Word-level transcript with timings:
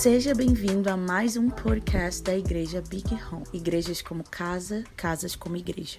Seja 0.00 0.32
bem-vindo 0.32 0.88
a 0.88 0.96
mais 0.96 1.36
um 1.36 1.50
podcast 1.50 2.22
da 2.22 2.32
Igreja 2.32 2.80
Big 2.80 3.12
Home. 3.14 3.44
Igrejas 3.52 4.00
como 4.00 4.22
casa, 4.22 4.84
casas 4.96 5.34
como 5.34 5.56
igreja. 5.56 5.98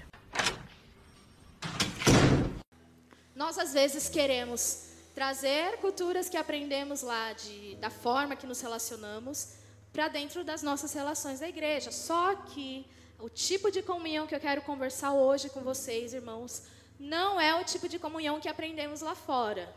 Nós 3.36 3.58
às 3.58 3.74
vezes 3.74 4.08
queremos 4.08 4.86
trazer 5.14 5.80
culturas 5.80 6.30
que 6.30 6.38
aprendemos 6.38 7.02
lá 7.02 7.34
de, 7.34 7.76
da 7.76 7.90
forma 7.90 8.38
que 8.38 8.48
nos 8.48 8.62
relacionamos 8.62 9.56
para 9.92 10.08
dentro 10.08 10.46
das 10.46 10.64
nossas 10.64 10.94
relações 10.94 11.42
da 11.42 11.50
igreja. 11.50 11.92
Só 11.92 12.36
que 12.36 12.86
o 13.20 13.28
tipo 13.28 13.70
de 13.70 13.82
comunhão 13.82 14.26
que 14.26 14.34
eu 14.34 14.40
quero 14.40 14.62
conversar 14.62 15.12
hoje 15.12 15.50
com 15.50 15.60
vocês, 15.60 16.14
irmãos, 16.14 16.64
não 16.98 17.38
é 17.38 17.54
o 17.54 17.66
tipo 17.66 17.90
de 17.90 18.00
comunhão 18.00 18.40
que 18.40 18.48
aprendemos 18.48 19.02
lá 19.02 19.14
fora. 19.14 19.68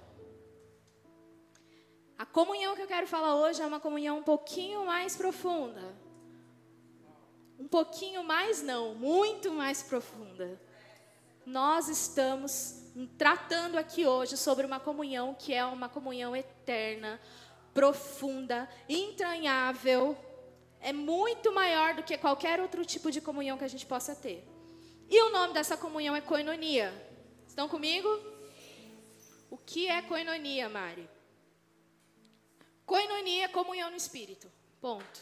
A 2.22 2.26
comunhão 2.26 2.76
que 2.76 2.82
eu 2.82 2.86
quero 2.86 3.04
falar 3.04 3.34
hoje 3.34 3.60
é 3.60 3.66
uma 3.66 3.80
comunhão 3.80 4.18
um 4.18 4.22
pouquinho 4.22 4.86
mais 4.86 5.16
profunda. 5.16 5.92
Um 7.58 7.66
pouquinho 7.66 8.22
mais, 8.22 8.62
não, 8.62 8.94
muito 8.94 9.50
mais 9.50 9.82
profunda. 9.82 10.56
Nós 11.44 11.88
estamos 11.88 12.92
tratando 13.18 13.76
aqui 13.76 14.06
hoje 14.06 14.36
sobre 14.36 14.64
uma 14.64 14.78
comunhão 14.78 15.34
que 15.36 15.52
é 15.52 15.64
uma 15.64 15.88
comunhão 15.88 16.36
eterna, 16.36 17.20
profunda, 17.74 18.68
entranhável, 18.88 20.16
é 20.80 20.92
muito 20.92 21.50
maior 21.50 21.94
do 21.94 22.04
que 22.04 22.16
qualquer 22.16 22.60
outro 22.60 22.84
tipo 22.84 23.10
de 23.10 23.20
comunhão 23.20 23.58
que 23.58 23.64
a 23.64 23.68
gente 23.68 23.84
possa 23.84 24.14
ter. 24.14 24.48
E 25.10 25.20
o 25.22 25.30
nome 25.30 25.54
dessa 25.54 25.76
comunhão 25.76 26.14
é 26.14 26.20
coinonia. 26.20 26.94
Estão 27.48 27.68
comigo? 27.68 28.08
O 29.50 29.58
que 29.58 29.88
é 29.88 30.00
coinonia, 30.02 30.68
Mari? 30.68 31.10
Coinonia 32.92 33.48
comunhão 33.48 33.88
no 33.88 33.96
espírito. 33.96 34.52
Ponto. 34.78 35.20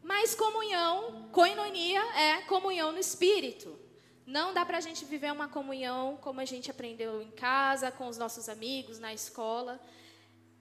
Mas 0.00 0.36
comunhão, 0.36 1.28
coinonia 1.32 2.00
é 2.14 2.42
comunhão 2.42 2.92
no 2.92 3.00
espírito. 3.00 3.76
Não 4.24 4.54
dá 4.54 4.64
para 4.64 4.78
a 4.78 4.80
gente 4.80 5.04
viver 5.04 5.32
uma 5.32 5.48
comunhão 5.48 6.16
como 6.18 6.38
a 6.40 6.44
gente 6.44 6.70
aprendeu 6.70 7.20
em 7.20 7.32
casa, 7.32 7.90
com 7.90 8.06
os 8.06 8.16
nossos 8.16 8.48
amigos, 8.48 9.00
na 9.00 9.12
escola. 9.12 9.80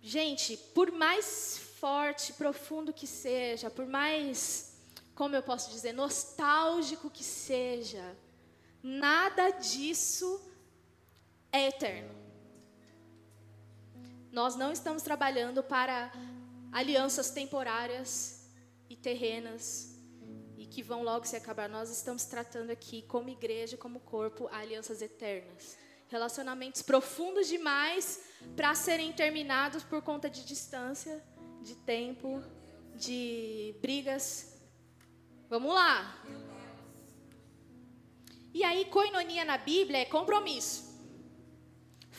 Gente, 0.01 0.57
por 0.73 0.91
mais 0.91 1.59
forte, 1.79 2.33
profundo 2.33 2.91
que 2.91 3.05
seja, 3.05 3.69
por 3.69 3.85
mais, 3.85 4.79
como 5.13 5.35
eu 5.35 5.43
posso 5.43 5.69
dizer, 5.69 5.93
nostálgico 5.93 7.07
que 7.07 7.23
seja, 7.23 8.17
nada 8.81 9.51
disso 9.51 10.41
é 11.51 11.67
eterno. 11.67 12.28
Nós 14.31 14.55
não 14.55 14.71
estamos 14.71 15.03
trabalhando 15.03 15.63
para 15.63 16.11
alianças 16.71 17.31
temporárias 17.31 18.49
e 18.89 18.95
terrenas 18.95 19.89
que 20.69 20.83
vão 20.83 21.03
logo 21.03 21.25
se 21.25 21.35
acabar. 21.35 21.67
Nós 21.67 21.89
estamos 21.89 22.25
tratando 22.25 22.69
aqui, 22.69 23.01
como 23.03 23.29
igreja, 23.29 23.75
como 23.75 23.99
corpo, 23.99 24.47
alianças 24.51 25.01
eternas. 25.01 25.77
Relacionamentos 26.07 26.81
profundos 26.81 27.47
demais 27.47 28.21
para 28.55 28.73
serem 28.73 29.11
terminados 29.11 29.83
por 29.83 30.01
conta 30.01 30.29
de 30.29 30.45
distância, 30.45 31.23
de 31.61 31.75
tempo, 31.75 32.41
de 32.95 33.75
brigas. 33.81 34.55
Vamos 35.49 35.73
lá. 35.73 36.23
E 38.53 38.63
aí, 38.63 38.85
coinonia 38.85 39.45
na 39.45 39.57
Bíblia 39.57 39.99
é 39.99 40.05
compromisso. 40.05 40.88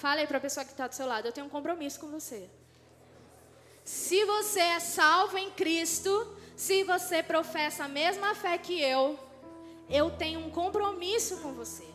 Fala 0.02 0.20
aí 0.20 0.26
para 0.26 0.38
a 0.38 0.40
pessoa 0.46 0.64
que 0.64 0.72
está 0.72 0.86
do 0.86 0.94
seu 0.94 1.06
lado: 1.06 1.26
eu 1.26 1.32
tenho 1.32 1.46
um 1.46 1.54
compromisso 1.56 2.00
com 2.00 2.08
você. 2.08 2.48
Se 3.84 4.24
você 4.24 4.60
é 4.60 4.80
salvo 4.80 5.36
em 5.36 5.50
Cristo, 5.50 6.12
se 6.56 6.84
você 6.84 7.22
professa 7.22 7.84
a 7.84 7.88
mesma 7.88 8.34
fé 8.34 8.56
que 8.56 8.80
eu, 8.80 9.18
eu 9.90 10.10
tenho 10.22 10.40
um 10.40 10.50
compromisso 10.50 11.36
com 11.42 11.52
você. 11.52 11.86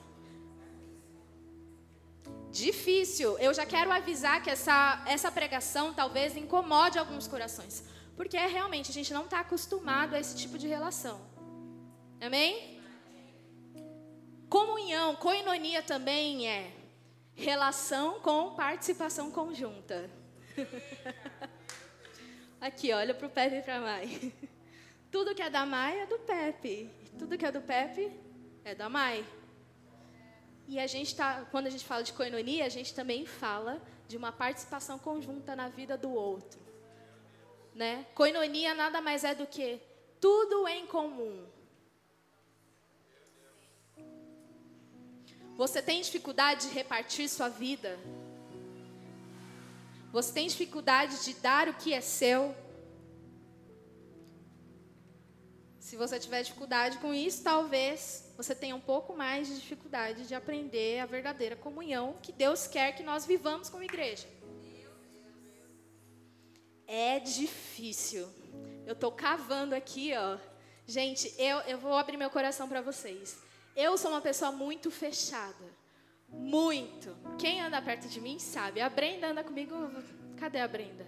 Difícil. 2.52 3.40
Eu 3.40 3.54
já 3.54 3.66
quero 3.66 3.92
avisar 3.92 4.42
que 4.44 4.52
essa, 4.52 5.04
essa 5.08 5.32
pregação 5.32 5.94
talvez 5.94 6.38
incomode 6.38 7.00
alguns 7.00 7.28
corações. 7.28 7.84
Porque 8.16 8.38
é, 8.38 8.46
realmente 8.46 8.92
a 8.92 8.94
gente 8.94 9.12
não 9.14 9.26
está 9.26 9.40
acostumado 9.40 10.14
a 10.14 10.20
esse 10.20 10.36
tipo 10.38 10.60
de 10.60 10.68
relação. 10.68 11.20
Amém? 12.22 12.80
Comunhão, 14.48 15.16
coinonia 15.16 15.82
também 15.82 16.48
é 16.48 16.72
relação 17.36 18.20
com 18.22 18.56
participação 18.56 19.30
conjunta. 19.30 20.10
Aqui, 22.60 22.94
olha 22.94 23.14
para 23.14 23.28
o 23.28 23.30
Pepe 23.30 23.58
e 23.58 23.62
para 23.62 23.78
a 23.78 23.82
Mai. 23.82 24.34
Tudo 25.12 25.36
que 25.36 25.42
é 25.42 25.50
da 25.50 25.66
Mai 25.66 26.00
é 26.00 26.06
do 26.06 26.18
Pepe. 26.20 26.90
Tudo 27.20 27.38
que 27.38 27.46
é 27.46 27.52
do 27.52 27.62
Pepe 27.62 28.12
é 28.64 28.74
da 28.74 28.90
Mai. 28.90 29.26
E 30.68 30.80
a 30.80 30.88
gente 30.88 31.16
tá, 31.16 31.46
quando 31.52 31.68
a 31.68 31.70
gente 31.70 31.86
fala 31.86 32.04
de 32.04 32.14
coinonia, 32.14 32.66
a 32.66 32.70
gente 32.70 32.94
também 32.94 33.26
fala 33.26 33.82
de 34.08 34.18
uma 34.18 34.32
participação 34.32 34.98
conjunta 34.98 35.56
na 35.56 35.70
vida 35.70 35.98
do 35.98 36.12
outro. 36.12 36.60
Né? 37.74 38.06
Coinonia 38.16 38.74
nada 38.74 39.02
mais 39.02 39.24
é 39.24 39.36
do 39.36 39.46
que 39.46 39.80
tudo 40.20 40.68
em 40.68 40.88
comum. 40.88 41.46
Você 45.56 45.82
tem 45.82 46.02
dificuldade 46.02 46.68
de 46.68 46.74
repartir 46.74 47.30
sua 47.30 47.48
vida? 47.48 47.98
Você 50.12 50.34
tem 50.34 50.48
dificuldade 50.48 51.24
de 51.24 51.34
dar 51.36 51.70
o 51.70 51.74
que 51.74 51.94
é 51.94 52.02
seu? 52.02 52.54
Se 55.80 55.96
você 55.96 56.20
tiver 56.20 56.42
dificuldade 56.42 56.98
com 56.98 57.14
isso, 57.14 57.42
talvez 57.44 58.34
você 58.36 58.54
tenha 58.54 58.76
um 58.76 58.82
pouco 58.82 59.16
mais 59.16 59.48
de 59.48 59.56
dificuldade 59.56 60.28
de 60.28 60.36
aprender 60.36 61.00
a 61.00 61.06
verdadeira 61.06 61.56
comunhão 61.56 62.18
que 62.22 62.34
Deus 62.34 62.68
quer 62.68 62.94
que 62.94 63.04
nós 63.04 63.26
vivamos 63.26 63.70
como 63.70 63.84
igreja. 63.84 64.28
É 66.86 67.20
difícil. 67.20 68.28
Eu 68.86 68.94
estou 68.94 69.12
cavando 69.12 69.74
aqui, 69.74 70.12
ó. 70.18 70.38
Gente, 70.86 71.34
eu, 71.38 71.60
eu 71.60 71.78
vou 71.78 71.94
abrir 71.94 72.18
meu 72.18 72.30
coração 72.30 72.68
para 72.68 72.82
vocês. 72.82 73.45
Eu 73.76 73.98
sou 73.98 74.12
uma 74.12 74.22
pessoa 74.22 74.52
muito 74.52 74.90
fechada. 74.90 75.66
Muito. 76.30 77.16
Quem 77.38 77.62
anda 77.62 77.82
perto 77.82 78.08
de 78.08 78.22
mim 78.22 78.40
sabe. 78.40 78.80
A 78.80 78.90
Brenda 78.90 79.28
anda 79.28 79.44
comigo. 79.44 79.76
Cadê 80.38 80.60
a 80.60 80.68
Brenda? 80.68 81.06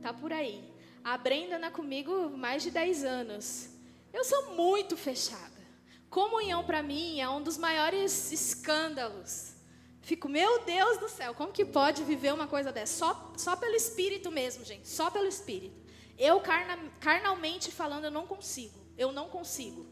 Tá 0.00 0.12
por 0.12 0.32
aí. 0.32 0.62
A 1.02 1.18
Brenda 1.18 1.56
anda 1.56 1.70
comigo 1.70 2.30
mais 2.30 2.62
de 2.62 2.70
10 2.70 3.04
anos. 3.04 3.70
Eu 4.12 4.22
sou 4.22 4.54
muito 4.54 4.96
fechada. 4.96 5.60
Comunhão 6.08 6.64
para 6.64 6.82
mim 6.82 7.20
é 7.20 7.28
um 7.28 7.42
dos 7.42 7.58
maiores 7.58 8.30
escândalos. 8.30 9.54
Fico, 10.02 10.28
meu 10.28 10.64
Deus 10.64 10.98
do 10.98 11.08
céu, 11.08 11.34
como 11.34 11.52
que 11.52 11.64
pode 11.64 12.02
viver 12.04 12.32
uma 12.32 12.46
coisa 12.46 12.72
dessa? 12.72 12.98
Só, 12.98 13.32
só 13.36 13.56
pelo 13.56 13.74
espírito 13.76 14.30
mesmo, 14.30 14.64
gente, 14.64 14.88
só 14.88 15.10
pelo 15.10 15.26
espírito. 15.26 15.76
Eu, 16.18 16.40
carna, 16.40 16.78
carnalmente 17.00 17.70
falando, 17.70 18.06
eu 18.06 18.10
não 18.10 18.26
consigo. 18.26 18.78
Eu 18.96 19.12
não 19.12 19.28
consigo. 19.28 19.86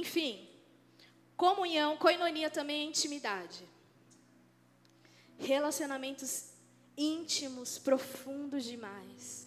Enfim, 0.00 0.48
comunhão, 1.36 1.96
coinonia 1.96 2.50
também 2.50 2.82
é 2.82 2.84
intimidade. 2.84 3.64
Relacionamentos 5.38 6.50
íntimos, 6.96 7.78
profundos 7.78 8.64
demais 8.64 9.44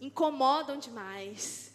incomodam 0.00 0.78
demais. 0.78 1.70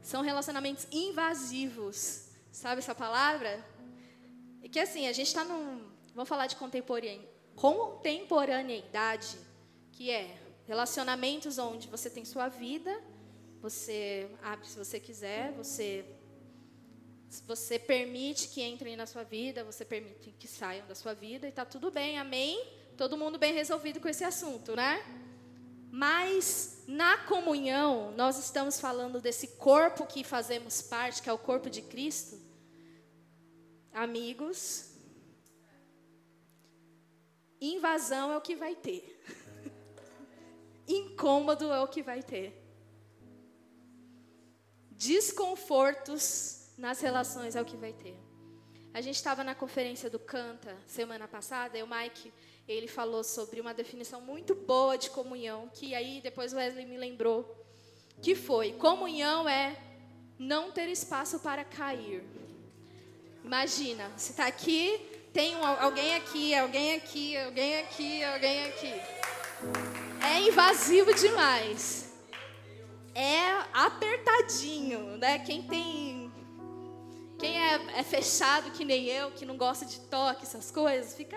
São 0.00 0.22
relacionamentos 0.22 0.86
invasivos. 0.92 2.28
Sabe 2.52 2.78
essa 2.78 2.94
palavra? 2.94 3.66
É 4.62 4.68
que 4.68 4.78
assim, 4.78 5.08
a 5.08 5.12
gente 5.12 5.26
está 5.26 5.44
num. 5.44 5.90
Vamos 6.14 6.28
falar 6.28 6.46
de 6.46 6.54
contemporaneidade, 6.56 9.36
que 9.92 10.10
é 10.10 10.38
relacionamentos 10.66 11.58
onde 11.58 11.88
você 11.88 12.08
tem 12.08 12.24
sua 12.24 12.48
vida, 12.48 12.90
você 13.64 14.30
abre 14.42 14.66
se 14.68 14.76
você 14.76 15.00
quiser, 15.00 15.50
você 15.52 16.04
você 17.46 17.78
permite 17.78 18.48
que 18.48 18.62
entrem 18.62 18.94
na 18.94 19.06
sua 19.06 19.24
vida, 19.24 19.64
você 19.64 19.86
permite 19.86 20.32
que 20.38 20.46
saiam 20.46 20.86
da 20.86 20.94
sua 20.94 21.14
vida 21.14 21.46
e 21.46 21.48
está 21.48 21.64
tudo 21.64 21.90
bem, 21.90 22.18
amém? 22.18 22.62
Todo 22.94 23.16
mundo 23.16 23.38
bem 23.38 23.54
resolvido 23.54 24.00
com 24.00 24.08
esse 24.08 24.22
assunto, 24.22 24.76
né? 24.76 25.02
Mas 25.90 26.84
na 26.86 27.16
comunhão, 27.16 28.12
nós 28.12 28.38
estamos 28.38 28.78
falando 28.78 29.18
desse 29.18 29.48
corpo 29.56 30.06
que 30.06 30.22
fazemos 30.22 30.82
parte, 30.82 31.22
que 31.22 31.30
é 31.30 31.32
o 31.32 31.38
corpo 31.38 31.70
de 31.70 31.80
Cristo. 31.80 32.38
Amigos, 33.94 34.90
invasão 37.58 38.30
é 38.30 38.36
o 38.36 38.42
que 38.42 38.54
vai 38.54 38.76
ter. 38.76 39.24
Incômodo 40.86 41.72
é 41.72 41.80
o 41.80 41.88
que 41.88 42.02
vai 42.02 42.22
ter. 42.22 42.63
Desconfortos 44.96 46.68
nas 46.78 47.00
relações 47.00 47.56
é 47.56 47.62
o 47.62 47.64
que 47.64 47.76
vai 47.76 47.92
ter. 47.92 48.16
A 48.92 49.00
gente 49.00 49.16
estava 49.16 49.42
na 49.42 49.54
conferência 49.54 50.08
do 50.08 50.18
Canta 50.18 50.76
semana 50.86 51.26
passada, 51.26 51.76
e 51.76 51.82
o 51.82 51.86
Mike 51.86 52.32
ele 52.66 52.86
falou 52.86 53.22
sobre 53.24 53.60
uma 53.60 53.74
definição 53.74 54.20
muito 54.20 54.54
boa 54.54 54.96
de 54.96 55.10
comunhão, 55.10 55.68
que 55.74 55.94
aí 55.94 56.20
depois 56.22 56.52
o 56.52 56.56
Wesley 56.56 56.86
me 56.86 56.96
lembrou, 56.96 57.56
que 58.22 58.34
foi: 58.34 58.72
comunhão 58.74 59.48
é 59.48 59.76
não 60.38 60.70
ter 60.70 60.88
espaço 60.88 61.40
para 61.40 61.64
cair. 61.64 62.22
Imagina, 63.44 64.08
você 64.16 64.30
está 64.30 64.46
aqui, 64.46 64.98
tem 65.32 65.56
um, 65.56 65.66
alguém 65.66 66.14
aqui, 66.14 66.54
alguém 66.54 66.94
aqui, 66.94 67.36
alguém 67.36 67.78
aqui, 67.80 68.24
alguém 68.24 68.64
aqui. 68.66 68.92
É 70.24 70.40
invasivo 70.40 71.12
demais. 71.12 72.03
É 73.14 73.50
apertadinho, 73.72 75.16
né? 75.18 75.38
Quem 75.38 75.62
tem. 75.62 76.32
Quem 77.38 77.56
é, 77.56 77.98
é 77.98 78.02
fechado 78.02 78.70
que 78.72 78.84
nem 78.84 79.06
eu, 79.06 79.30
que 79.32 79.44
não 79.44 79.56
gosta 79.56 79.84
de 79.84 80.00
toque, 80.00 80.42
essas 80.42 80.70
coisas, 80.70 81.14
fica 81.14 81.36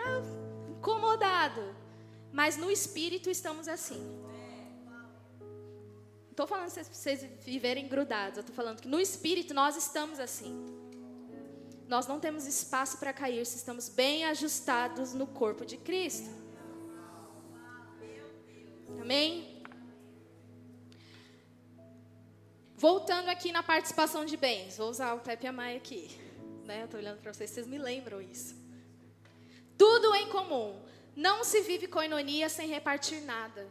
incomodado. 0.70 1.76
Mas 2.32 2.58
no 2.58 2.70
espírito 2.70 3.30
estamos 3.30 3.68
assim. 3.68 4.00
Não 5.40 6.32
estou 6.32 6.48
falando 6.48 6.72
para 6.72 6.84
vocês 6.84 7.26
viverem 7.44 7.88
grudados. 7.88 8.38
Eu 8.38 8.42
estou 8.42 8.56
falando 8.56 8.82
que 8.82 8.88
no 8.88 9.00
espírito 9.00 9.54
nós 9.54 9.76
estamos 9.76 10.20
assim. 10.20 10.78
Nós 11.88 12.06
não 12.06 12.20
temos 12.20 12.46
espaço 12.46 12.98
para 12.98 13.14
cair 13.14 13.46
se 13.46 13.56
estamos 13.58 13.88
bem 13.90 14.26
ajustados 14.26 15.14
no 15.14 15.26
corpo 15.26 15.66
de 15.66 15.78
Cristo. 15.78 16.30
Amém? 19.02 19.57
Voltando 22.80 23.30
aqui 23.30 23.52
na 23.52 23.64
participação 23.64 24.24
de 24.24 24.38
bens, 24.38 24.78
vou 24.78 24.88
usar 24.88 25.16
o 25.16 25.20
Pepe 25.20 25.48
a 25.48 25.52
Maia 25.52 25.78
aqui. 25.78 26.16
Né? 26.64 26.84
Estou 26.84 27.00
olhando 27.00 27.20
para 27.20 27.34
vocês, 27.34 27.50
vocês 27.50 27.66
me 27.66 27.80
lembram 27.80 28.22
isso. 28.22 28.56
Tudo 29.76 30.14
em 30.14 30.30
comum. 30.30 30.80
Não 31.16 31.44
se 31.44 31.62
vive 31.62 31.88
coinonia 31.88 32.48
sem 32.50 32.68
repartir 32.68 33.22
nada, 33.22 33.68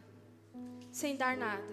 sem 0.91 1.15
dar 1.15 1.37
nada. 1.37 1.63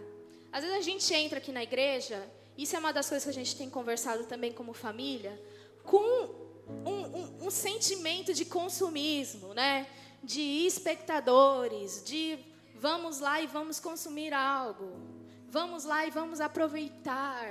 Às 0.52 0.62
vezes 0.62 0.78
a 0.78 0.81
gente 0.81 1.12
entra 1.12 1.38
aqui 1.38 1.50
na 1.50 1.64
igreja, 1.64 2.25
isso 2.56 2.76
é 2.76 2.78
uma 2.78 2.92
das 2.92 3.08
coisas 3.08 3.25
que 3.25 3.31
a 3.31 3.44
gente 3.44 3.56
tem 3.56 3.69
conversado 3.69 4.22
também 4.26 4.52
como 4.52 4.72
família, 4.72 5.36
com 5.82 5.98
um, 5.98 6.92
um, 6.92 7.46
um 7.46 7.50
sentimento 7.50 8.32
de 8.32 8.44
consumismo, 8.44 9.52
né? 9.54 9.88
De 10.22 10.40
espectadores, 10.40 12.00
de 12.04 12.38
vamos 12.76 13.19
lá 13.19 13.40
e 13.40 13.48
vamos 13.48 13.81
consumir 13.81 14.32
algo, 14.32 15.13
vamos 15.56 15.84
lá 15.84 16.00
e 16.06 16.10
vamos 16.10 16.40
aproveitar. 16.40 17.46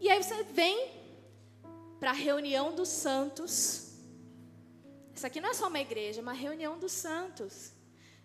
E 0.00 0.10
aí 0.10 0.22
você 0.22 0.42
vem 0.42 0.76
para 2.00 2.10
a 2.10 2.20
reunião 2.28 2.74
dos 2.74 2.88
santos 2.88 3.90
isso 5.20 5.26
aqui 5.26 5.38
não 5.38 5.50
é 5.50 5.52
só 5.52 5.68
uma 5.68 5.78
igreja, 5.78 6.20
é 6.20 6.22
uma 6.22 6.32
reunião 6.32 6.78
dos 6.78 6.92
santos. 6.92 7.72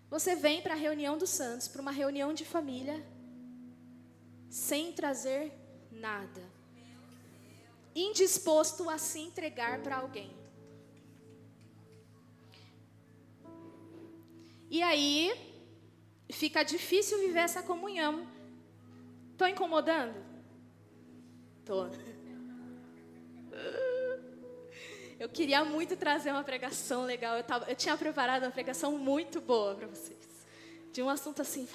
Você 0.09 0.33
vem 0.33 0.61
para 0.61 0.75
a 0.75 0.77
reunião 0.77 1.17
dos 1.17 1.29
santos, 1.29 1.67
para 1.67 1.81
uma 1.81 1.91
reunião 1.91 2.33
de 2.33 2.45
família, 2.45 3.05
sem 4.49 4.93
trazer 4.93 5.51
nada. 5.91 6.41
Indisposto 7.93 8.89
a 8.89 8.97
se 8.97 9.19
entregar 9.19 9.83
para 9.83 9.97
alguém. 9.97 10.31
E 14.69 14.81
aí, 14.81 15.33
fica 16.31 16.63
difícil 16.63 17.19
viver 17.19 17.39
essa 17.39 17.61
comunhão. 17.61 18.25
Estou 19.35 19.49
incomodando? 19.49 20.15
Estou. 21.59 21.91
Eu 25.19 25.27
queria 25.27 25.65
muito 25.65 25.97
trazer 25.97 26.31
uma 26.31 26.41
pregação 26.41 27.03
legal. 27.03 27.35
Eu, 27.35 27.43
tava, 27.43 27.65
eu 27.69 27.75
tinha 27.75 27.97
preparado 27.97 28.43
uma 28.43 28.51
pregação 28.51 28.97
muito 28.97 29.41
boa 29.41 29.75
para 29.75 29.87
vocês. 29.87 30.17
De 30.93 31.01
um 31.01 31.09
assunto 31.09 31.41
assim. 31.41 31.67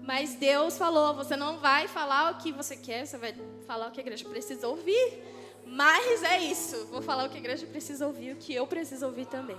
Mas 0.00 0.34
Deus 0.36 0.78
falou: 0.78 1.14
você 1.14 1.36
não 1.36 1.58
vai 1.58 1.86
falar 1.86 2.32
o 2.32 2.38
que 2.38 2.50
você 2.50 2.78
quer, 2.78 3.06
você 3.06 3.18
vai 3.18 3.34
falar 3.66 3.88
o 3.88 3.90
que 3.90 4.00
a 4.00 4.02
igreja 4.02 4.26
precisa 4.26 4.66
ouvir. 4.66 5.22
Mas 5.66 6.22
é 6.22 6.40
isso. 6.40 6.86
Vou 6.86 7.02
falar 7.02 7.26
o 7.26 7.28
que 7.28 7.36
a 7.36 7.40
igreja 7.40 7.66
precisa 7.66 8.06
ouvir, 8.06 8.32
o 8.32 8.36
que 8.36 8.54
eu 8.54 8.66
preciso 8.66 9.04
ouvir 9.04 9.26
também. 9.26 9.58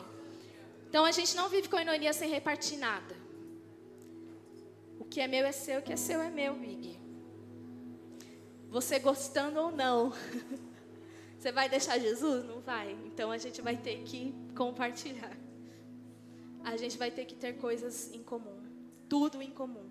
Então 0.90 1.06
a 1.06 1.12
gente 1.12 1.36
não 1.36 1.50
vive 1.50 1.70
com 1.70 1.80
inonia 1.80 2.14
sem 2.14 2.32
repartir 2.32 2.80
nada. 2.80 3.27
O 5.00 5.06
que 5.06 5.22
é 5.22 5.28
meu 5.28 5.46
é 5.46 5.52
seu, 5.52 5.80
o 5.80 5.82
que 5.82 5.94
é 5.94 5.96
seu 5.96 6.22
é 6.22 6.30
meu, 6.30 6.56
Big. 6.56 7.00
Você 8.70 9.00
gostando 9.00 9.60
ou 9.60 9.72
não. 9.72 10.14
Você 11.38 11.52
vai 11.52 11.70
deixar 11.70 11.98
Jesus? 12.00 12.46
Não 12.46 12.60
vai. 12.60 12.98
Então 13.06 13.32
a 13.32 13.38
gente 13.38 13.62
vai 13.62 13.78
ter 13.78 14.04
que 14.04 14.34
compartilhar. 14.56 15.38
A 16.64 16.76
gente 16.76 16.98
vai 16.98 17.12
ter 17.12 17.26
que 17.26 17.36
ter 17.36 17.54
coisas 17.54 18.12
em 18.14 18.22
comum. 18.24 18.64
Tudo 19.08 19.42
em 19.42 19.52
comum. 19.52 19.90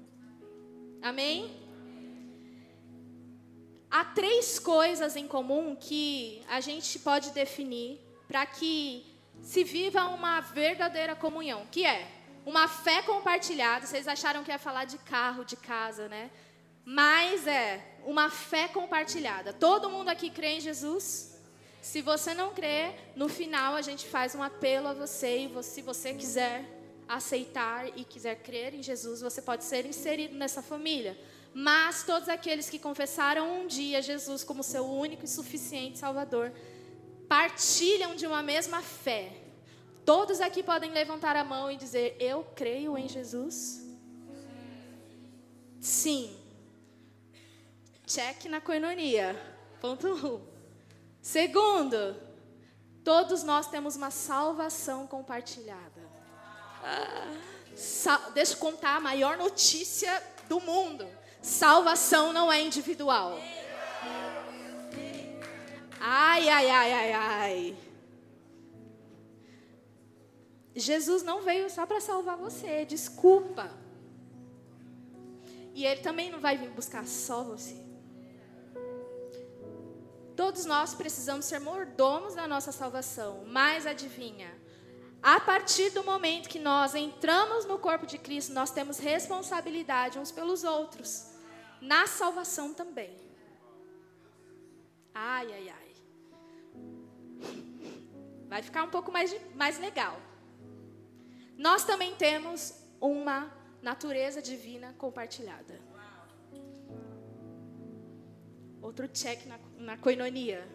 Amém? 1.01 1.51
Há 3.91 4.05
três 4.05 4.59
coisas 4.59 5.17
em 5.17 5.27
comum 5.27 5.75
que 5.75 6.43
a 6.49 6.61
gente 6.61 6.99
pode 6.99 7.31
definir 7.31 8.01
para 8.27 8.45
que 8.45 9.07
se 9.41 9.63
viva 9.63 10.05
uma 10.09 10.41
verdadeira 10.41 11.15
comunhão, 11.15 11.67
que 11.71 11.85
é 11.85 12.16
uma 12.47 12.69
fé 12.69 13.03
compartilhada. 13.03 13.85
Vocês 13.85 14.07
acharam 14.07 14.45
que 14.45 14.53
ia 14.53 14.59
falar 14.59 14.85
de 14.85 14.97
carro, 14.99 15.45
de 15.45 15.57
casa, 15.57 16.09
né? 16.09 16.31
Mas 16.85 17.45
é 17.49 17.85
uma 18.05 18.31
fé 18.31 18.69
compartilhada. 18.69 19.53
Todo 19.53 19.91
mundo 19.91 20.09
aqui 20.09 20.31
crê 20.31 20.59
em 20.59 20.61
Jesus? 20.61 21.37
Se 21.83 22.01
você 22.01 22.33
não 22.33 22.55
crê, 22.55 22.95
no 23.17 23.29
final 23.29 23.75
a 23.75 23.83
gente 23.83 24.07
faz 24.07 24.35
um 24.37 24.43
apelo 24.43 24.87
a 24.89 24.95
você 24.95 25.39
e 25.39 25.63
se 25.65 25.83
você 25.83 26.15
quiser 26.15 26.65
aceitar 27.09 27.87
e 27.99 28.05
quiser 28.05 28.37
crer 28.37 28.75
em 28.75 28.83
Jesus, 28.83 29.21
você 29.21 29.43
pode 29.43 29.65
ser 29.65 29.85
inserido 29.85 30.35
nessa 30.37 30.63
família. 30.63 31.19
Mas 31.53 32.05
todos 32.05 32.29
aqueles 32.29 32.69
que 32.71 32.79
confessaram 32.79 33.61
um 33.61 33.67
dia 33.67 34.03
Jesus 34.03 34.45
como 34.45 34.63
seu 34.63 34.85
único 34.85 35.25
e 35.25 35.29
suficiente 35.29 35.99
Salvador, 35.99 36.53
partilham 37.29 38.15
de 38.15 38.27
uma 38.27 38.43
mesma 38.43 38.83
fé. 38.83 39.46
Todos 40.07 40.41
aqui 40.41 40.63
podem 40.63 40.93
levantar 40.93 41.35
a 41.35 41.43
mão 41.43 41.69
e 41.69 41.77
dizer: 41.77 42.17
Eu 42.21 42.45
creio 42.55 42.97
em 42.97 43.09
Jesus? 43.09 43.85
Sim. 45.81 46.39
Check 48.07 48.45
na 48.45 48.61
coinonia. 48.61 49.35
Ponto 49.81 50.07
1. 50.07 50.27
Um. 50.27 50.41
Segundo, 51.21 52.17
todos 53.03 53.43
nós 53.43 53.67
temos 53.67 53.97
uma 53.97 54.13
salvação 54.13 55.09
compartilhada. 55.09 56.01
Ah, 56.85 57.27
deixa 58.33 58.53
eu 58.53 58.59
contar 58.59 58.95
a 58.95 59.01
maior 59.01 59.37
notícia 59.37 60.23
do 60.49 60.61
mundo: 60.61 61.05
salvação 61.43 62.33
não 62.33 62.53
é 62.53 62.63
individual. 62.63 63.41
Ai, 65.99 66.49
ai, 66.49 66.71
ai, 66.71 66.93
ai, 66.93 67.13
ai. 67.13 67.86
Jesus 70.77 71.23
não 71.23 71.41
veio 71.41 71.71
só 71.71 71.87
para 71.87 72.03
salvar 72.03 72.37
você, 72.37 72.85
desculpa. 72.85 73.71
E 75.75 75.87
Ele 75.87 76.03
também 76.03 76.31
não 76.31 76.39
vai 76.39 76.59
vir 76.59 76.69
buscar 76.69 77.07
só 77.07 77.43
você. 77.43 77.75
Todos 80.37 80.67
nós 80.67 80.95
precisamos 80.95 81.47
ser 81.47 81.61
mordomos 81.61 82.35
da 82.35 82.47
nossa 82.47 82.71
salvação, 82.71 83.45
mas 83.47 83.87
adivinha? 83.87 84.55
A 85.23 85.41
partir 85.41 85.91
do 85.91 86.05
momento 86.05 86.47
que 86.47 86.59
nós 86.59 86.95
entramos 86.95 87.65
no 87.65 87.79
corpo 87.79 88.07
de 88.07 88.19
Cristo, 88.19 88.53
nós 88.53 88.71
temos 88.71 88.99
responsabilidade 88.99 90.19
uns 90.19 90.31
pelos 90.31 90.63
outros, 90.63 91.27
na 91.81 92.07
salvação 92.07 92.75
também. 92.75 93.17
Ai, 95.15 95.51
ai, 95.51 95.69
ai. 95.71 95.87
Vai 98.47 98.63
ficar 98.63 98.83
um 98.85 98.91
pouco 98.91 99.11
mais, 99.11 99.35
mais 99.55 99.79
legal. 99.79 100.21
Nós 101.57 101.85
também 101.85 102.15
temos 102.15 102.75
uma 103.01 103.51
natureza 103.83 104.43
divina 104.43 104.95
compartilhada. 104.99 105.81
Outro 108.83 109.09
check 109.09 109.47
na, 109.47 109.59
na 109.79 109.97
coinonia. 109.97 110.67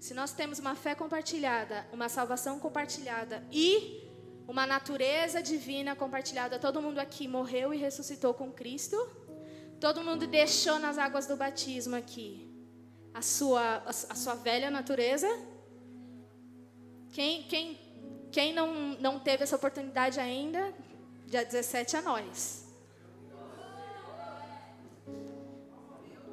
Se 0.00 0.14
nós 0.14 0.32
temos 0.32 0.58
uma 0.58 0.74
fé 0.74 0.94
compartilhada, 0.94 1.86
uma 1.92 2.08
salvação 2.08 2.58
compartilhada 2.58 3.46
e 3.50 4.02
uma 4.46 4.66
natureza 4.66 5.42
divina 5.42 5.96
compartilhada, 5.96 6.58
todo 6.58 6.80
mundo 6.80 6.98
aqui 6.98 7.26
morreu 7.26 7.72
e 7.72 7.78
ressuscitou 7.78 8.34
com 8.34 8.52
Cristo. 8.52 8.96
Todo 9.80 10.02
mundo 10.02 10.26
deixou 10.26 10.78
nas 10.78 10.96
águas 10.98 11.26
do 11.26 11.36
batismo 11.36 11.96
aqui 11.96 12.50
a 13.12 13.22
sua, 13.22 13.76
a, 13.78 13.88
a 13.88 14.14
sua 14.14 14.34
velha 14.34 14.70
natureza. 14.70 15.28
Quem, 17.12 17.44
quem, 17.44 17.78
quem 18.34 18.52
não, 18.52 18.74
não 18.98 19.20
teve 19.20 19.44
essa 19.44 19.54
oportunidade 19.54 20.18
ainda, 20.18 20.74
dia 21.24 21.44
17 21.44 21.98
a 21.98 22.02
nós. 22.02 22.64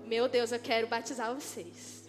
Meu 0.03 0.27
Deus, 0.27 0.51
eu 0.51 0.59
quero 0.59 0.87
batizar 0.87 1.31
vocês. 1.31 2.03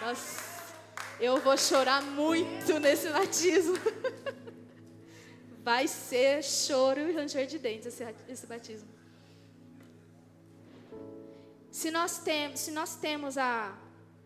Nossa, 0.00 0.72
eu 1.20 1.42
vou 1.42 1.58
chorar 1.58 2.00
muito 2.00 2.80
nesse 2.80 3.10
batismo. 3.10 3.74
Vai 5.62 5.86
ser 5.86 6.42
choro 6.42 7.00
e 7.00 7.12
ranger 7.12 7.46
de 7.46 7.58
dentes 7.58 7.88
esse, 7.88 8.14
esse 8.30 8.46
batismo. 8.46 8.88
Se 11.70 11.90
nós, 11.90 12.18
tem, 12.20 12.56
se 12.56 12.70
nós 12.70 12.96
temos 12.96 13.36
a 13.36 13.78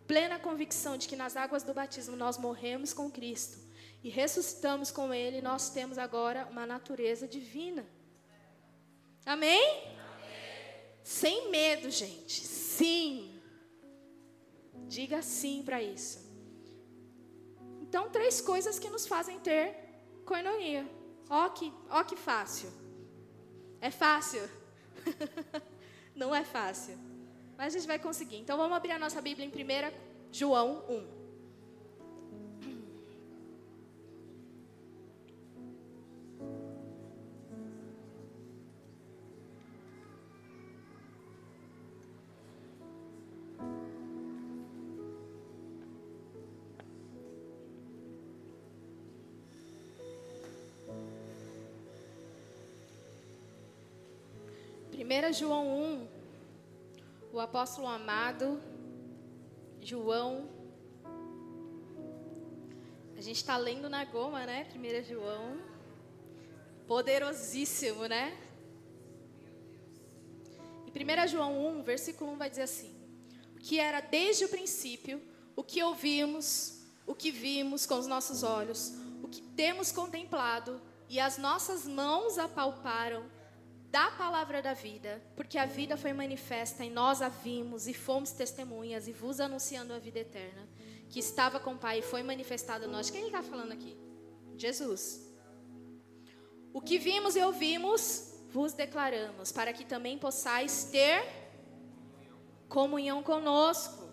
plena 0.07 0.39
convicção 0.39 0.97
de 0.97 1.09
que 1.09 1.17
nas 1.17 1.37
águas 1.37 1.65
do 1.65 1.75
batismo 1.75 2.15
nós 2.15 2.39
morremos 2.39 2.93
com 2.93 3.11
Cristo 3.11 3.66
e 4.07 4.09
ressuscitamos 4.09 4.93
com 4.93 5.13
Ele, 5.13 5.43
nós 5.43 5.69
temos 5.69 5.99
agora 5.99 6.47
uma 6.49 6.65
natureza 6.65 7.27
divina. 7.27 7.85
Amém? 9.35 9.69
Amém. 9.69 9.91
Sem 11.03 11.51
medo, 11.51 11.91
gente. 11.91 12.41
Sim. 12.47 13.43
Diga 14.87 15.23
sim 15.23 15.65
para 15.65 15.83
isso. 15.83 16.25
Então, 17.83 18.09
três 18.09 18.41
coisas 18.41 18.79
que 18.79 18.89
nos 18.89 19.09
fazem 19.09 19.41
ter 19.41 19.75
coinonia. 20.25 20.89
Ó 21.29 21.49
que, 21.49 21.75
ó 21.91 22.05
que 22.05 22.15
fácil. 22.15 22.71
É 23.81 23.91
fácil? 23.91 24.49
Não 26.15 26.33
é 26.33 26.45
fácil. 26.45 26.97
Mas 27.59 27.75
a 27.75 27.79
gente 27.79 27.89
vai 27.89 27.99
conseguir. 27.99 28.37
Então 28.37 28.57
vamos 28.57 28.77
abrir 28.77 28.93
a 28.93 29.01
nossa 29.01 29.21
Bíblia 29.21 29.45
em 29.45 29.51
1 29.51 29.93
João 30.31 30.85
1. 30.89 31.16
1 55.07 55.33
João 55.35 55.69
1, 55.69 56.09
o 57.33 57.39
apóstolo 57.39 57.87
amado, 57.87 58.61
João. 59.81 60.51
A 63.17 63.21
gente 63.21 63.37
está 63.37 63.57
lendo 63.57 63.89
na 63.89 64.05
goma, 64.05 64.45
né? 64.45 64.67
1 64.75 65.05
João. 65.05 65.61
Poderosíssimo, 66.89 68.07
né? 68.07 68.37
E 70.87 70.91
1 70.91 71.29
João 71.29 71.79
1, 71.79 71.83
versículo 71.85 72.33
1 72.33 72.37
vai 72.37 72.51
dizer 72.51 72.63
assim: 72.63 72.93
O 73.55 73.61
que 73.61 73.79
era 73.79 74.01
desde 74.01 74.45
o 74.45 74.49
princípio, 74.49 75.23
o 75.55 75.63
que 75.63 75.81
ouvimos, 75.85 76.81
o 77.07 77.15
que 77.15 77.31
vimos 77.31 77.87
com 77.87 77.95
os 77.95 78.09
nossos 78.09 78.43
olhos, 78.43 78.93
o 79.23 79.29
que 79.29 79.41
temos 79.41 79.93
contemplado 79.93 80.81
e 81.09 81.21
as 81.21 81.39
nossas 81.39 81.87
mãos 81.87 82.39
apalparam 82.39 83.36
da 83.97 84.11
palavra 84.11 84.61
da 84.61 84.75
vida, 84.75 85.23
porque 85.35 85.57
a 85.57 85.65
vida 85.65 85.97
foi 85.97 86.13
manifesta 86.13 86.85
e 86.85 86.91
nós 86.91 87.23
a 87.23 87.31
vimos 87.31 87.89
e 87.89 87.95
fomos 87.95 88.31
testemunhas 88.31 89.09
e 89.09 89.13
vos 89.13 89.41
anunciando 89.41 89.95
a 89.95 89.99
vida 89.99 90.19
eterna, 90.19 90.69
que 91.09 91.19
estava 91.19 91.59
com 91.59 91.73
o 91.73 91.79
Pai 91.79 92.01
e 92.01 92.03
foi 92.03 92.23
manifestada 92.23 92.85
a 92.85 92.89
nós. 92.89 93.09
Quem 93.09 93.25
está 93.25 93.43
falando 93.43 93.73
aqui? 93.73 93.97
Jesus. 94.55 95.35
O 96.75 96.81
que 96.83 96.99
vimos 96.99 97.37
e 97.37 97.43
ouvimos, 97.43 98.35
vos 98.51 98.75
declaramos, 98.75 99.51
para 99.51 99.73
que 99.73 99.87
também 99.87 100.19
possais 100.19 100.85
ter 100.93 101.25
comunhão 102.69 103.23
conosco. 103.23 104.13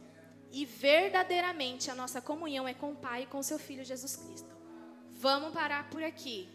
E 0.49 0.63
verdadeiramente 0.63 1.91
a 1.91 1.95
nossa 1.95 2.21
comunhão 2.21 2.65
é 2.65 2.73
com 2.73 2.93
o 2.93 2.95
Pai 2.95 3.23
e 3.23 3.25
com 3.25 3.43
seu 3.43 3.59
Filho 3.59 3.83
Jesus 3.83 4.15
Cristo. 4.15 4.55
Vamos 5.11 5.51
parar 5.51 5.89
por 5.89 6.01
aqui. 6.01 6.47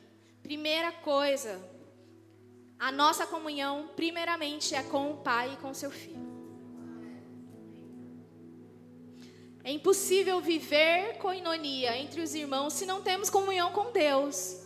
Primeira 0.42 0.92
coisa, 0.92 1.61
a 2.78 2.92
nossa 2.92 3.26
comunhão, 3.26 3.90
primeiramente, 3.97 4.75
é 4.75 4.82
com 4.82 5.11
o 5.11 5.16
Pai 5.16 5.52
e 5.54 5.56
com 5.56 5.75
seu 5.75 5.90
Filho. 5.90 6.28
É 9.64 9.73
impossível 9.73 10.40
viver 10.40 11.18
coinonia 11.18 11.97
entre 11.99 12.23
os 12.23 12.35
irmãos 12.35 12.73
se 12.73 12.87
não 12.87 13.02
temos 13.02 13.28
comunhão 13.28 13.73
com 13.73 13.90
Deus. 13.90 14.62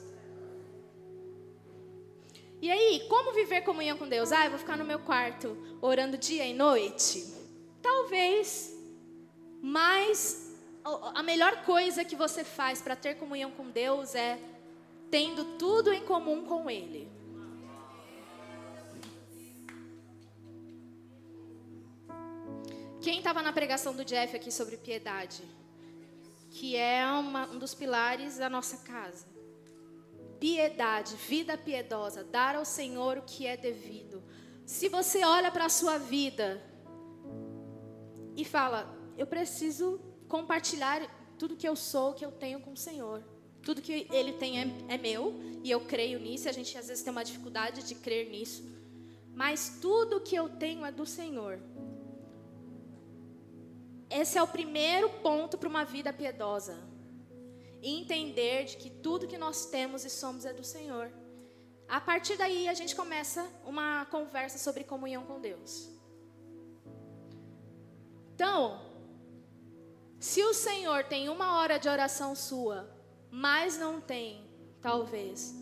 E 2.61 2.71
aí, 2.71 3.05
como 3.09 3.33
viver 3.33 3.63
comunhão 3.63 3.97
com 3.97 4.09
Deus? 4.09 4.31
Ah, 4.31 4.45
eu 4.45 4.51
vou 4.51 4.59
ficar 4.59 4.77
no 4.77 4.85
meu 4.85 5.01
quarto 5.01 5.57
orando 5.81 6.17
dia 6.17 6.47
e 6.47 6.55
noite? 6.55 7.35
Talvez. 7.83 8.73
Mas 9.61 10.55
a 10.85 11.23
melhor 11.23 11.65
coisa 11.65 12.05
que 12.05 12.15
você 12.15 12.45
faz 12.45 12.81
para 12.81 12.95
ter 12.95 13.17
comunhão 13.17 13.51
com 13.51 13.71
Deus 13.71 14.15
é 14.15 14.39
tendo 15.11 15.57
tudo 15.59 15.93
em 15.93 16.05
comum 16.05 16.45
com 16.45 16.71
Ele. 16.71 17.22
Quem 23.03 23.19
estava 23.19 23.43
na 23.43 23.53
pregação 23.53 23.97
do 23.97 24.05
Jeff 24.05 24.37
aqui 24.37 24.53
sobre 24.53 24.77
piedade? 24.77 25.43
Que 26.51 26.77
é 26.77 27.05
uma, 27.07 27.49
um 27.51 27.59
dos 27.59 27.75
pilares 27.75 28.39
da 28.39 28.49
nossa 28.49 28.77
casa. 28.77 29.27
Piedade, 30.39 31.17
vida 31.17 31.59
piedosa, 31.59 32.23
dar 32.23 32.55
ao 32.55 32.65
Senhor 32.65 33.19
o 33.19 33.23
que 33.23 33.45
é 33.45 33.57
devido. 33.57 34.23
Se 34.65 34.89
você 34.89 35.25
olha 35.25 35.51
para 35.51 35.65
a 35.65 35.69
sua 35.69 35.99
vida 35.99 36.63
e 38.37 38.45
fala, 38.45 38.97
eu 39.19 39.27
preciso 39.27 40.01
compartilhar 40.29 41.01
tudo 41.37 41.57
que 41.57 41.69
eu 41.69 41.75
sou, 41.75 42.15
que 42.15 42.25
eu 42.25 42.31
tenho 42.31 42.61
com 42.61 42.73
o 42.73 42.77
Senhor. 42.77 43.25
Tudo 43.65 43.83
que 43.83 44.07
Ele 44.13 44.33
tem 44.35 44.61
é, 44.61 44.95
é 44.95 44.97
meu 44.97 45.41
e 45.65 45.69
eu 45.69 45.81
creio 45.81 46.21
nisso. 46.21 46.49
A 46.49 46.53
gente 46.53 46.79
às 46.79 46.87
vezes 46.87 47.03
tem 47.03 47.11
uma 47.11 47.25
dificuldade 47.25 47.83
de 47.83 47.97
crer 47.97 48.31
nisso. 48.31 48.63
Mas 49.35 49.79
tudo 49.81 50.21
que 50.21 50.37
eu 50.37 50.49
tenho 50.49 50.85
é 50.85 50.93
do 50.93 51.05
Senhor. 51.05 51.59
Esse 54.21 54.37
é 54.37 54.43
o 54.43 54.47
primeiro 54.47 55.09
ponto 55.27 55.57
para 55.57 55.69
uma 55.69 55.85
vida 55.85 56.13
piedosa. 56.13 56.77
entender 57.85 58.65
de 58.67 58.77
que 58.77 58.89
tudo 58.89 59.27
que 59.27 59.37
nós 59.37 59.67
temos 59.67 60.05
e 60.05 60.11
somos 60.11 60.45
é 60.45 60.53
do 60.53 60.63
Senhor. 60.63 61.11
A 61.89 62.01
partir 62.01 62.37
daí 62.37 62.69
a 62.69 62.75
gente 62.75 62.95
começa 62.95 63.45
uma 63.65 64.07
conversa 64.07 64.57
sobre 64.57 64.85
comunhão 64.85 65.25
com 65.25 65.41
Deus. 65.41 65.89
Então, 68.35 68.81
se 70.21 70.45
o 70.45 70.55
Senhor 70.55 71.03
tem 71.05 71.29
uma 71.29 71.59
hora 71.59 71.77
de 71.79 71.89
oração 71.89 72.37
sua, 72.37 72.89
mas 73.31 73.77
não 73.77 74.01
tem, 74.01 74.49
talvez, 74.81 75.55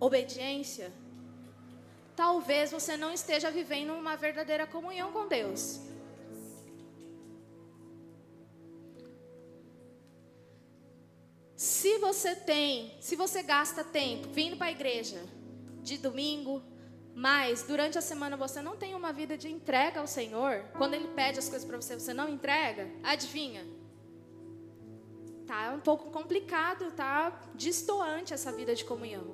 obediência, 0.00 0.92
talvez 2.16 2.72
você 2.72 2.96
não 2.96 3.12
esteja 3.12 3.50
vivendo 3.50 3.92
uma 3.92 4.16
verdadeira 4.16 4.66
comunhão 4.66 5.12
com 5.12 5.28
Deus. 5.28 5.80
Se 11.90 11.98
você 11.98 12.36
tem, 12.36 12.94
se 13.00 13.16
você 13.16 13.42
gasta 13.42 13.82
tempo 13.82 14.28
vindo 14.28 14.56
para 14.56 14.68
a 14.68 14.70
igreja 14.70 15.20
de 15.82 15.98
domingo, 15.98 16.62
mas 17.16 17.64
durante 17.64 17.98
a 17.98 18.00
semana 18.00 18.36
você 18.36 18.62
não 18.62 18.76
tem 18.76 18.94
uma 18.94 19.12
vida 19.12 19.36
de 19.36 19.50
entrega 19.50 19.98
ao 19.98 20.06
Senhor, 20.06 20.66
quando 20.78 20.94
Ele 20.94 21.08
pede 21.08 21.40
as 21.40 21.48
coisas 21.48 21.66
para 21.66 21.76
você, 21.76 21.98
você 21.98 22.14
não 22.14 22.28
entrega, 22.28 22.88
adivinha? 23.02 23.66
Tá 25.48 25.72
um 25.72 25.80
pouco 25.80 26.12
complicado, 26.12 26.92
tá 26.92 27.40
distoante 27.56 28.32
essa 28.32 28.52
vida 28.52 28.72
de 28.72 28.84
comunhão. 28.84 29.26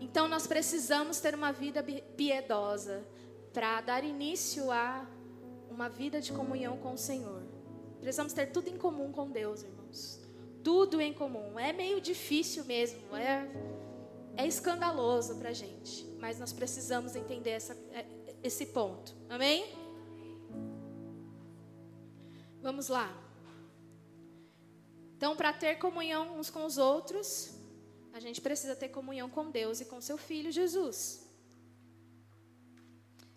Então 0.00 0.26
nós 0.26 0.48
precisamos 0.48 1.20
ter 1.20 1.36
uma 1.36 1.52
vida 1.52 1.84
piedosa 1.84 3.06
para 3.52 3.80
dar 3.80 4.02
início 4.02 4.72
a 4.72 5.06
uma 5.70 5.88
vida 5.88 6.20
de 6.20 6.32
comunhão 6.32 6.78
com 6.78 6.94
o 6.94 6.98
Senhor. 6.98 7.44
Precisamos 8.00 8.32
ter 8.32 8.46
tudo 8.46 8.66
em 8.66 8.76
comum 8.76 9.12
com 9.12 9.30
Deus, 9.30 9.62
irmãos 9.62 10.23
tudo 10.64 11.00
em 11.00 11.12
comum. 11.12 11.58
É 11.58 11.72
meio 11.72 12.00
difícil 12.00 12.64
mesmo, 12.64 13.14
é, 13.14 13.46
é 14.36 14.46
escandaloso 14.46 15.36
para 15.36 15.50
a 15.50 15.52
gente, 15.52 16.04
mas 16.18 16.40
nós 16.40 16.52
precisamos 16.52 17.14
entender 17.14 17.50
essa, 17.50 17.74
é, 17.92 18.06
esse 18.42 18.66
ponto. 18.66 19.14
Amém? 19.28 19.64
Vamos 22.62 22.88
lá. 22.88 23.14
Então, 25.16 25.36
para 25.36 25.52
ter 25.52 25.76
comunhão 25.76 26.38
uns 26.38 26.48
com 26.48 26.64
os 26.64 26.78
outros, 26.78 27.54
a 28.12 28.18
gente 28.18 28.40
precisa 28.40 28.74
ter 28.74 28.88
comunhão 28.88 29.28
com 29.28 29.50
Deus 29.50 29.80
e 29.80 29.84
com 29.84 30.00
seu 30.00 30.16
Filho 30.16 30.50
Jesus. 30.50 31.22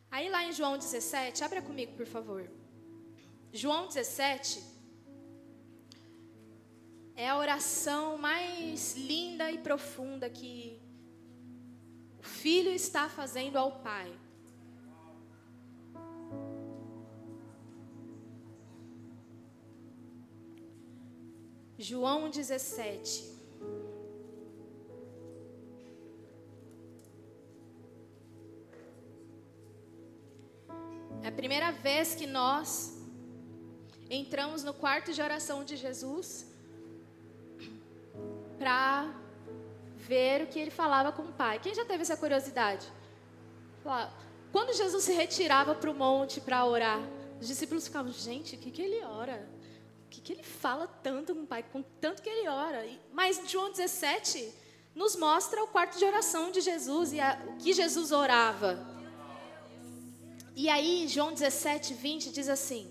Aí 0.09 0.29
lá 0.29 0.43
em 0.45 0.53
João 0.53 0.77
17, 0.77 1.43
abra 1.43 1.61
comigo, 1.61 1.93
por 1.97 2.05
favor. 2.05 2.49
João 3.51 3.87
17 3.87 4.76
é 7.17 7.27
a 7.27 7.35
oração 7.35 8.15
mais 8.15 8.95
linda 8.95 9.51
e 9.51 9.57
profunda 9.57 10.29
que 10.29 10.79
o 12.19 12.21
filho 12.21 12.69
está 12.69 13.09
fazendo 13.09 13.57
ao 13.57 13.71
pai. 13.79 14.15
João 21.79 22.29
17. 22.29 23.35
É 31.23 31.29
a 31.29 31.31
primeira 31.31 31.71
vez 31.71 32.13
que 32.13 32.27
nós 32.27 32.95
entramos 34.07 34.63
no 34.63 34.73
quarto 34.75 35.11
de 35.11 35.21
oração 35.21 35.63
de 35.63 35.75
Jesus 35.75 36.56
para 38.67 39.09
ver 39.95 40.41
o 40.41 40.47
que 40.47 40.59
ele 40.59 40.69
falava 40.69 41.13
com 41.13 41.21
o 41.21 41.31
Pai. 41.31 41.57
Quem 41.57 41.73
já 41.73 41.85
teve 41.85 42.01
essa 42.01 42.17
curiosidade? 42.17 42.85
Quando 44.51 44.75
Jesus 44.75 45.05
se 45.05 45.13
retirava 45.13 45.73
para 45.73 45.89
o 45.89 45.93
monte 45.93 46.41
para 46.41 46.65
orar, 46.65 46.99
os 47.39 47.47
discípulos 47.47 47.87
ficavam, 47.87 48.11
gente, 48.11 48.57
o 48.57 48.59
que, 48.59 48.69
que 48.69 48.81
ele 48.81 49.01
ora? 49.05 49.47
O 50.05 50.09
que, 50.09 50.19
que 50.19 50.33
ele 50.33 50.43
fala 50.43 50.85
tanto 50.85 51.33
com 51.33 51.43
o 51.43 51.47
Pai, 51.47 51.63
com 51.63 51.81
tanto 52.01 52.21
que 52.21 52.29
ele 52.29 52.49
ora? 52.49 52.85
Mas 53.13 53.41
João 53.49 53.71
17 53.71 54.53
nos 54.93 55.15
mostra 55.15 55.63
o 55.63 55.67
quarto 55.67 55.97
de 55.97 56.03
oração 56.03 56.51
de 56.51 56.59
Jesus 56.59 57.13
e 57.13 57.21
a, 57.21 57.41
o 57.47 57.55
que 57.55 57.71
Jesus 57.71 58.11
orava. 58.11 58.85
E 60.53 60.67
aí, 60.67 61.07
João 61.07 61.31
17, 61.31 61.93
20 61.93 62.31
diz 62.31 62.49
assim: 62.49 62.85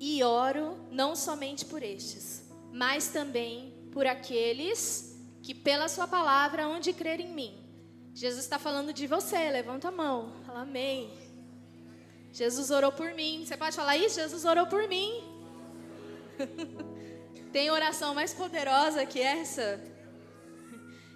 E 0.00 0.24
oro 0.24 0.76
não 0.90 1.14
somente 1.14 1.64
por 1.66 1.82
estes, 1.82 2.42
mas 2.72 3.08
também 3.08 3.74
por 3.92 4.06
aqueles 4.06 5.20
que 5.42 5.54
pela 5.54 5.88
sua 5.88 6.08
palavra 6.08 6.64
hão 6.64 6.80
de 6.80 6.92
crer 6.92 7.20
em 7.20 7.32
mim. 7.32 7.58
Jesus 8.14 8.44
está 8.44 8.58
falando 8.58 8.92
de 8.92 9.06
você, 9.06 9.50
levanta 9.50 9.88
a 9.88 9.92
mão, 9.92 10.32
fala 10.46 10.62
amém. 10.62 11.10
Jesus 12.32 12.70
orou 12.70 12.90
por 12.90 13.12
mim. 13.14 13.44
Você 13.44 13.56
pode 13.56 13.76
falar 13.76 13.96
isso? 13.96 14.20
Jesus 14.20 14.44
orou 14.44 14.66
por 14.66 14.88
mim. 14.88 15.22
Tem 17.52 17.70
oração 17.70 18.14
mais 18.14 18.32
poderosa 18.32 19.04
que 19.04 19.20
essa? 19.20 19.80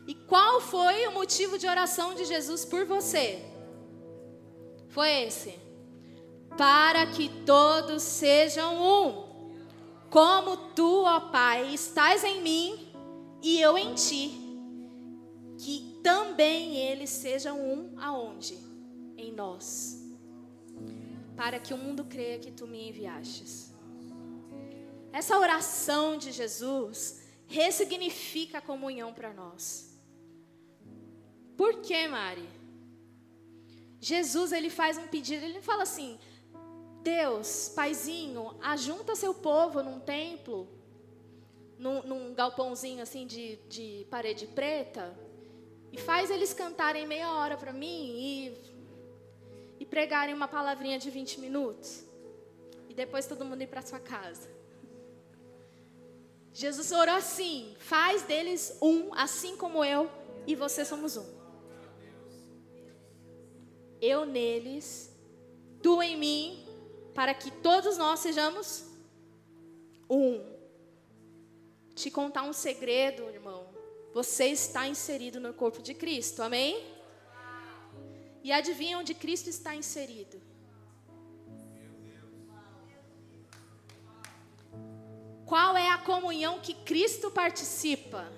E 0.07 0.15
qual 0.15 0.61
foi 0.61 1.07
o 1.07 1.13
motivo 1.13 1.59
de 1.59 1.67
oração 1.67 2.15
de 2.15 2.25
Jesus 2.25 2.65
por 2.65 2.85
você? 2.85 3.43
Foi 4.89 5.11
esse: 5.25 5.59
para 6.57 7.07
que 7.07 7.29
todos 7.45 8.03
sejam 8.03 8.77
um, 8.77 9.26
como 10.11 10.57
tu, 10.75 11.03
ó 11.05 11.21
Pai, 11.31 11.73
estás 11.75 12.25
em 12.25 12.43
mim 12.43 12.93
e 13.43 13.61
eu 13.61 13.77
em 13.77 13.95
ti, 13.95 14.33
que 15.59 16.01
também 16.03 16.77
eles 16.77 17.11
sejam 17.11 17.61
um 17.61 17.95
aonde? 17.99 18.57
Em 19.17 19.33
nós 19.33 20.07
para 21.37 21.61
que 21.61 21.75
o 21.75 21.79
mundo 21.79 22.05
creia 22.05 22.39
que 22.39 22.51
tu 22.51 22.67
me 22.67 22.89
enviastes. 22.89 23.73
Essa 25.13 25.39
oração 25.39 26.17
de 26.17 26.33
Jesus 26.33 27.21
ressignifica 27.47 28.59
a 28.59 28.63
comunhão 28.63 29.13
para 29.13 29.33
nós. 29.33 29.95
Por 31.57 31.81
que, 31.83 32.09
Mari? 32.09 32.49
Jesus 34.01 34.53
ele 34.53 34.71
faz 34.71 34.99
um 34.99 35.07
pedido, 35.07 35.45
ele 35.45 35.61
fala 35.61 35.83
assim: 35.83 36.19
Deus, 37.07 37.69
Paizinho, 37.69 38.57
ajunta 38.61 39.15
seu 39.15 39.33
povo 39.33 39.81
num 39.81 40.01
templo, 40.01 40.67
num, 41.79 42.03
num 42.03 42.35
galpãozinho 42.35 43.01
assim 43.01 43.29
de, 43.29 43.55
de 43.69 44.05
parede 44.11 44.45
preta, 44.49 45.17
e 45.93 45.99
faz 45.99 46.33
eles 46.33 46.53
cantarem 46.53 47.07
meia 47.07 47.31
hora 47.33 47.57
para 47.57 47.73
mim 47.73 48.03
e 48.19 48.77
e 49.79 49.87
pregarem 49.87 50.35
uma 50.35 50.49
palavrinha 50.49 50.99
de 50.99 51.09
20 51.09 51.39
minutos 51.39 52.05
e 52.89 52.95
depois 52.95 53.27
todo 53.27 53.45
mundo 53.45 53.63
ir 53.63 53.69
para 53.69 53.83
sua 53.83 54.01
casa. 54.01 54.51
Jesus 56.53 56.91
orou 56.91 57.15
assim: 57.15 57.77
faz 57.79 58.23
deles 58.23 58.77
um, 58.83 59.15
assim 59.15 59.57
como 59.57 59.85
eu 59.85 60.11
e 60.45 60.57
você 60.57 60.85
somos 60.85 61.17
um. 61.17 61.27
Eu 64.01 64.27
neles, 64.27 65.15
tu 65.81 66.03
em 66.03 66.17
mim, 66.17 66.66
para 67.17 67.33
que 67.33 67.51
todos 67.51 67.97
nós 67.97 68.21
sejamos 68.21 68.85
um. 70.09 70.45
Te 71.95 72.11
contar 72.11 72.43
um 72.43 72.53
segredo, 72.53 73.23
irmão. 73.31 73.67
Você 74.13 74.49
está 74.49 74.87
inserido 74.87 75.41
no 75.41 75.55
corpo 75.55 75.81
de 75.83 75.95
Cristo, 75.95 76.43
amém? 76.43 76.95
E 78.45 78.53
adivinha 78.53 78.99
onde 78.99 79.15
Cristo 79.15 79.49
está 79.49 79.75
inserido? 79.75 80.39
Qual 85.47 85.75
é 85.75 85.89
a 85.89 85.99
comunhão 85.99 86.61
que 86.61 86.75
Cristo 86.75 87.31
participa? 87.31 88.31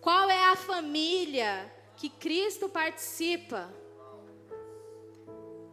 Qual 0.00 0.30
é 0.30 0.44
a 0.44 0.56
família 0.56 1.70
que 1.96 2.08
Cristo 2.08 2.70
participa? 2.70 3.68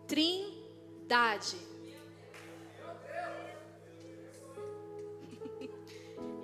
Trindade. 0.06 1.73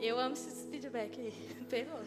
Eu 0.09 0.19
amo 0.19 0.33
esse 0.33 0.67
feedback 0.71 1.21
aí. 1.21 1.31
Pegou. 1.69 1.99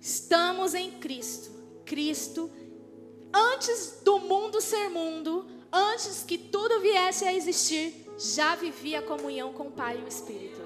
Estamos 0.00 0.72
em 0.72 0.90
Cristo. 0.92 1.50
Cristo, 1.84 2.50
antes 3.30 4.00
do 4.02 4.18
mundo 4.20 4.58
ser 4.58 4.88
mundo, 4.88 5.46
antes 5.70 6.22
que 6.22 6.38
tudo 6.38 6.80
viesse 6.80 7.26
a 7.26 7.34
existir, 7.34 8.06
já 8.18 8.54
vivia 8.54 9.00
a 9.00 9.02
comunhão 9.02 9.52
com 9.52 9.64
o 9.64 9.70
Pai 9.70 9.98
e 9.98 10.02
o 10.02 10.08
Espírito. 10.08 10.62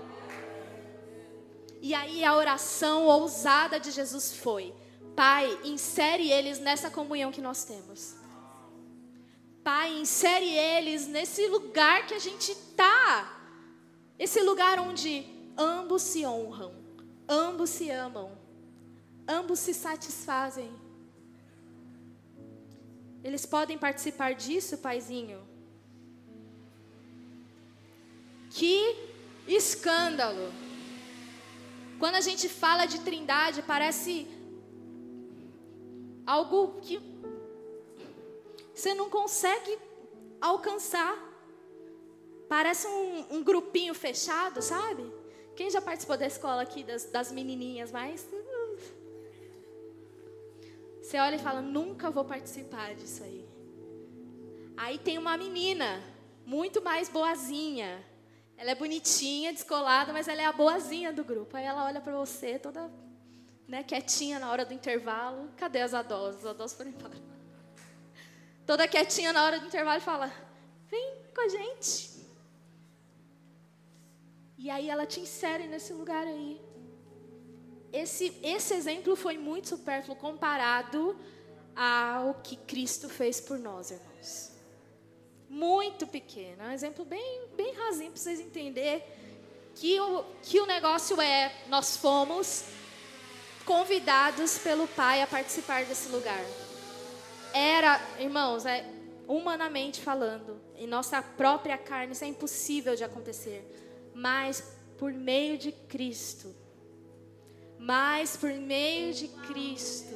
E 1.83 1.93
aí 1.93 2.25
a 2.25 2.37
oração 2.37 3.07
ousada 3.07 3.81
de 3.81 3.91
Jesus 3.91 4.35
foi: 4.35 4.73
Pai, 5.17 5.59
insere 5.65 6.31
eles 6.31 6.61
nessa 6.61 6.89
comunhão 6.89 7.33
que 7.33 7.41
nós 7.41 7.65
temos. 7.65 8.15
Pai, 9.65 9.93
insere 9.99 10.49
eles 10.49 11.09
nesse 11.09 11.49
lugar 11.49 12.07
que 12.07 12.15
a 12.15 12.21
gente 12.21 12.53
está. 12.53 13.40
Esse 14.25 14.43
lugar 14.43 14.79
onde 14.79 15.25
ambos 15.57 16.03
se 16.03 16.27
honram, 16.27 16.75
ambos 17.27 17.71
se 17.71 17.91
amam, 17.91 18.31
ambos 19.27 19.59
se 19.61 19.73
satisfazem. 19.73 20.71
Eles 23.25 23.47
podem 23.47 23.79
participar 23.79 24.35
disso, 24.35 24.77
paizinho? 24.77 25.41
Que 28.51 28.95
escândalo! 29.49 30.53
Quando 31.99 32.17
a 32.17 32.21
gente 32.21 32.47
fala 32.47 32.85
de 32.85 33.01
trindade, 33.01 33.63
parece 33.63 34.29
algo 36.27 36.79
que 36.83 37.01
você 38.75 38.93
não 38.93 39.09
consegue 39.09 39.79
alcançar. 40.39 41.30
Parece 42.51 42.89
um, 42.89 43.37
um, 43.37 43.45
grupinho 43.45 43.95
fechado, 43.95 44.61
sabe? 44.61 45.09
Quem 45.55 45.71
já 45.71 45.81
participou 45.81 46.17
da 46.17 46.27
escola 46.27 46.63
aqui, 46.63 46.83
das, 46.83 47.05
das 47.05 47.31
menininhas 47.31 47.93
mais? 47.93 48.27
Você 51.01 51.17
olha 51.17 51.37
e 51.37 51.39
fala: 51.39 51.61
nunca 51.61 52.11
vou 52.11 52.25
participar 52.25 52.93
disso 52.97 53.23
aí. 53.23 53.49
Aí 54.77 54.99
tem 54.99 55.17
uma 55.17 55.37
menina, 55.37 56.03
muito 56.45 56.83
mais 56.83 57.09
boazinha. 57.09 58.05
Ela 58.57 58.73
é 58.73 58.75
bonitinha, 58.75 59.53
descolada, 59.53 60.13
mas 60.13 60.27
ela 60.27 60.43
é 60.43 60.47
a 60.47 60.53
boazinha 60.53 61.13
do 61.13 61.23
grupo. 61.23 61.57
Aí 61.57 61.65
ela 61.65 61.85
olha 61.85 62.01
para 62.01 62.17
você, 62.17 62.59
toda 62.59 62.91
né, 63.69 63.85
quietinha 63.85 64.41
na 64.41 64.51
hora 64.51 64.65
do 64.65 64.75
intervalo. 64.75 65.49
Cadê 65.57 65.83
as 65.83 65.95
adosas? 65.95 66.45
As 66.45 66.51
adosas 66.51 66.77
foram 66.77 66.91
embora. 66.91 67.15
Toda 68.67 68.89
quietinha 68.89 69.33
na 69.33 69.45
hora 69.45 69.61
do 69.61 69.67
intervalo 69.67 69.99
e 69.99 70.05
fala: 70.05 70.33
Vem 70.89 71.15
com 71.33 71.43
a 71.43 71.49
gente. 71.49 72.20
E 74.63 74.71
aí 74.71 74.89
ela 74.89 75.07
te 75.07 75.21
insere 75.21 75.67
nesse 75.67 75.93
lugar 75.93 76.27
aí 76.27 76.61
esse, 77.93 78.37
esse 78.43 78.75
exemplo 78.75 79.17
foi 79.17 79.37
muito 79.37 79.69
supérfluo 79.69 80.17
comparado 80.17 81.17
ao 81.75 82.35
que 82.35 82.57
Cristo 82.57 83.09
fez 83.09 83.41
por 83.41 83.59
nós, 83.59 83.91
irmãos. 83.91 84.53
Muito 85.49 86.07
pequeno. 86.07 86.63
É 86.63 86.67
um 86.69 86.73
exemplo 86.73 87.05
bem, 87.05 87.49
bem 87.57 87.73
rasinho 87.75 88.13
para 88.13 88.21
vocês 88.21 88.39
entenderem 88.39 89.03
que 89.75 89.99
o, 89.99 90.25
que 90.43 90.61
o 90.61 90.67
negócio 90.67 91.21
é: 91.21 91.53
nós 91.69 91.97
fomos 91.97 92.65
convidados 93.65 94.59
pelo 94.59 94.87
Pai 94.89 95.23
a 95.23 95.27
participar 95.27 95.85
desse 95.85 96.09
lugar. 96.11 96.45
Era, 97.53 98.01
irmãos, 98.21 98.65
é, 98.65 98.89
humanamente 99.27 100.01
falando, 100.01 100.61
em 100.77 100.87
nossa 100.87 101.21
própria 101.21 101.77
carne, 101.77 102.13
isso 102.13 102.23
é 102.23 102.29
impossível 102.29 102.95
de 102.95 103.03
acontecer. 103.03 103.90
Mas 104.21 104.63
por 104.99 105.15
meio 105.15 105.57
de 105.57 105.73
Cristo, 105.73 106.55
mas 107.79 108.37
por 108.37 108.53
meio 108.53 109.15
de 109.15 109.29
Cristo, 109.29 110.15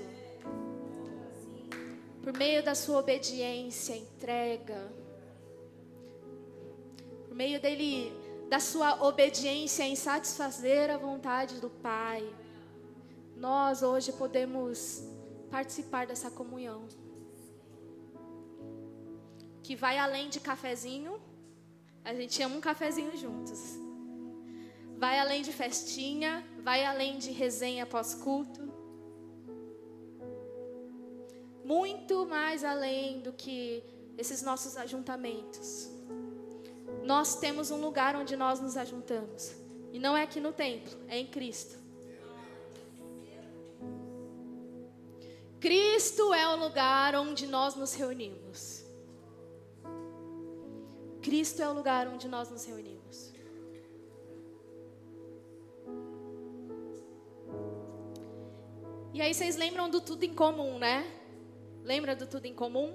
por 2.22 2.36
meio 2.36 2.62
da 2.62 2.74
sua 2.74 2.98
obediência, 2.98 3.96
entrega, 3.96 4.92
por 7.26 7.34
meio 7.34 7.58
dele, 7.58 8.12
da 8.50 8.60
sua 8.60 9.02
obediência 9.06 9.84
em 9.84 9.96
satisfazer 9.96 10.90
a 10.90 10.98
vontade 10.98 11.58
do 11.58 11.70
Pai, 11.70 12.22
nós 13.34 13.82
hoje 13.82 14.12
podemos 14.12 15.02
participar 15.50 16.06
dessa 16.06 16.30
comunhão. 16.30 16.86
que 19.62 19.74
vai 19.74 19.96
além 19.96 20.28
de 20.28 20.40
cafezinho. 20.40 21.18
A 22.04 22.12
gente 22.12 22.42
ama 22.42 22.56
um 22.56 22.60
cafezinho 22.60 23.16
juntos. 23.16 23.82
Vai 24.96 25.18
além 25.18 25.42
de 25.42 25.52
festinha, 25.52 26.44
vai 26.62 26.84
além 26.84 27.18
de 27.18 27.30
resenha 27.30 27.84
pós-culto. 27.84 28.72
Muito 31.64 32.26
mais 32.26 32.64
além 32.64 33.20
do 33.20 33.32
que 33.32 33.82
esses 34.16 34.42
nossos 34.42 34.76
ajuntamentos. 34.76 35.90
Nós 37.02 37.36
temos 37.36 37.70
um 37.70 37.80
lugar 37.80 38.16
onde 38.16 38.36
nós 38.36 38.60
nos 38.60 38.76
ajuntamos. 38.76 39.54
E 39.92 39.98
não 39.98 40.16
é 40.16 40.22
aqui 40.22 40.40
no 40.40 40.52
templo, 40.52 40.92
é 41.08 41.18
em 41.18 41.26
Cristo. 41.26 41.78
Cristo 45.60 46.34
é 46.34 46.46
o 46.48 46.56
lugar 46.56 47.14
onde 47.14 47.46
nós 47.46 47.74
nos 47.74 47.94
reunimos. 47.94 48.84
Cristo 51.22 51.62
é 51.62 51.68
o 51.68 51.72
lugar 51.72 52.06
onde 52.06 52.28
nós 52.28 52.50
nos 52.50 52.64
reunimos. 52.66 53.33
E 59.14 59.22
aí 59.22 59.32
vocês 59.32 59.54
lembram 59.54 59.88
do 59.88 60.00
tudo 60.00 60.24
em 60.24 60.34
comum, 60.34 60.76
né? 60.76 61.08
Lembra 61.84 62.16
do 62.16 62.26
tudo 62.26 62.46
em 62.46 62.52
comum? 62.52 62.92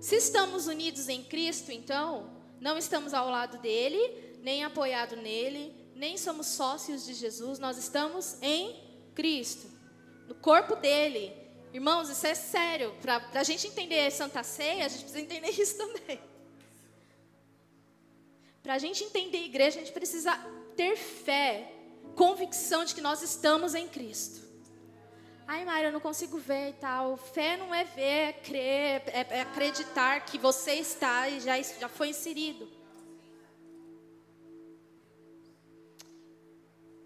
Se 0.00 0.16
estamos 0.16 0.66
unidos 0.66 1.06
em 1.10 1.22
Cristo, 1.22 1.70
então, 1.70 2.34
não 2.58 2.78
estamos 2.78 3.12
ao 3.12 3.28
lado 3.28 3.58
dele, 3.58 4.38
nem 4.40 4.64
apoiado 4.64 5.16
nele, 5.16 5.76
nem 5.94 6.16
somos 6.16 6.46
sócios 6.46 7.04
de 7.04 7.12
Jesus, 7.12 7.58
nós 7.58 7.76
estamos 7.76 8.38
em 8.40 8.74
Cristo, 9.14 9.70
no 10.26 10.34
corpo 10.34 10.76
dele. 10.76 11.30
Irmãos, 11.70 12.08
isso 12.08 12.26
é 12.26 12.34
sério. 12.34 12.94
Para 13.02 13.20
a 13.34 13.44
gente 13.44 13.66
entender 13.66 14.10
Santa 14.10 14.42
Ceia, 14.42 14.86
a 14.86 14.88
gente 14.88 15.02
precisa 15.02 15.20
entender 15.20 15.50
isso 15.50 15.76
também. 15.76 16.18
Para 18.62 18.72
a 18.72 18.78
gente 18.78 19.04
entender 19.04 19.36
a 19.36 19.44
igreja, 19.44 19.78
a 19.78 19.84
gente 19.84 19.92
precisa 19.92 20.34
ter 20.74 20.96
fé, 20.96 21.70
convicção 22.12 22.84
de 22.84 22.94
que 22.94 23.00
nós 23.00 23.22
estamos 23.22 23.74
em 23.74 23.88
Cristo. 23.88 24.42
Ai, 25.46 25.64
Mayra, 25.64 25.88
eu 25.88 25.92
não 25.92 26.00
consigo 26.00 26.38
ver 26.38 26.70
e 26.70 26.72
tal. 26.74 27.16
Fé 27.16 27.56
não 27.56 27.74
é 27.74 27.84
ver, 27.84 28.02
é 28.02 28.32
crer, 28.32 29.02
é, 29.06 29.26
é 29.30 29.40
acreditar 29.42 30.24
que 30.24 30.38
você 30.38 30.74
está 30.74 31.28
e 31.28 31.40
já, 31.40 31.60
já 31.60 31.88
foi 31.88 32.08
inserido. 32.08 32.68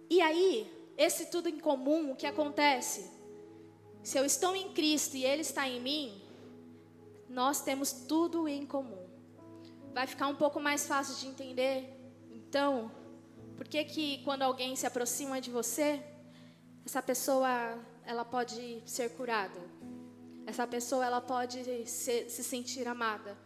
E 0.08 0.20
aí, 0.20 0.72
esse 0.96 1.26
tudo 1.26 1.48
em 1.48 1.58
comum, 1.58 2.12
o 2.12 2.16
que 2.16 2.26
acontece? 2.26 3.10
Se 4.02 4.16
eu 4.16 4.24
estou 4.24 4.54
em 4.54 4.72
Cristo 4.72 5.16
e 5.16 5.24
Ele 5.24 5.42
está 5.42 5.68
em 5.68 5.80
mim, 5.80 6.22
nós 7.28 7.60
temos 7.60 7.90
tudo 7.92 8.46
em 8.46 8.64
comum. 8.64 9.04
Vai 9.92 10.06
ficar 10.06 10.28
um 10.28 10.36
pouco 10.36 10.60
mais 10.60 10.86
fácil 10.86 11.16
de 11.16 11.26
entender? 11.26 11.92
Então, 12.30 12.90
por 13.56 13.66
que 13.66 13.84
que 13.84 14.22
quando 14.24 14.42
alguém 14.42 14.76
se 14.76 14.86
aproxima 14.86 15.40
de 15.40 15.50
você, 15.50 16.02
essa 16.84 17.02
pessoa 17.02 17.78
ela 18.04 18.24
pode 18.24 18.82
ser 18.86 19.10
curada. 19.10 19.60
Essa 20.46 20.66
pessoa 20.66 21.04
ela 21.04 21.20
pode 21.20 21.86
se, 21.86 22.30
se 22.30 22.44
sentir 22.44 22.86
amada. 22.86 23.36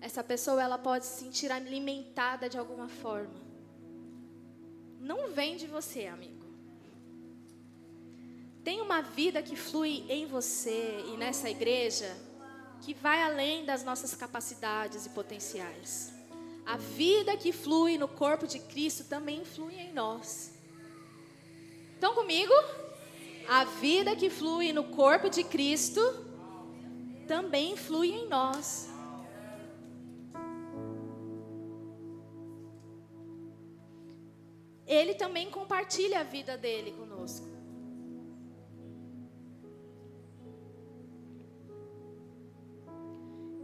Essa 0.00 0.22
pessoa 0.22 0.62
ela 0.62 0.78
pode 0.78 1.06
se 1.06 1.24
sentir 1.24 1.50
alimentada 1.50 2.48
de 2.48 2.56
alguma 2.56 2.88
forma. 2.88 3.34
Não 5.00 5.32
vem 5.32 5.56
de 5.56 5.66
você, 5.66 6.06
amigo. 6.06 6.44
Tem 8.62 8.80
uma 8.80 9.00
vida 9.00 9.42
que 9.42 9.56
flui 9.56 10.04
em 10.08 10.26
você 10.26 11.04
e 11.08 11.16
nessa 11.16 11.48
igreja 11.48 12.14
que 12.80 12.92
vai 12.92 13.22
além 13.22 13.64
das 13.64 13.82
nossas 13.82 14.14
capacidades 14.14 15.06
e 15.06 15.10
potenciais. 15.10 16.15
A 16.66 16.76
vida 16.76 17.36
que 17.36 17.52
flui 17.52 17.96
no 17.96 18.08
corpo 18.08 18.44
de 18.44 18.58
Cristo 18.58 19.04
também 19.04 19.44
flui 19.44 19.74
em 19.76 19.92
nós. 19.92 20.52
Estão 21.94 22.12
comigo? 22.12 22.52
A 23.48 23.62
vida 23.62 24.16
que 24.16 24.28
flui 24.28 24.72
no 24.72 24.82
corpo 24.82 25.30
de 25.30 25.44
Cristo 25.44 26.00
também 27.28 27.76
flui 27.76 28.10
em 28.10 28.28
nós. 28.28 28.90
Ele 34.84 35.14
também 35.14 35.48
compartilha 35.48 36.20
a 36.20 36.24
vida 36.24 36.58
dele 36.58 36.90
conosco. 36.90 37.46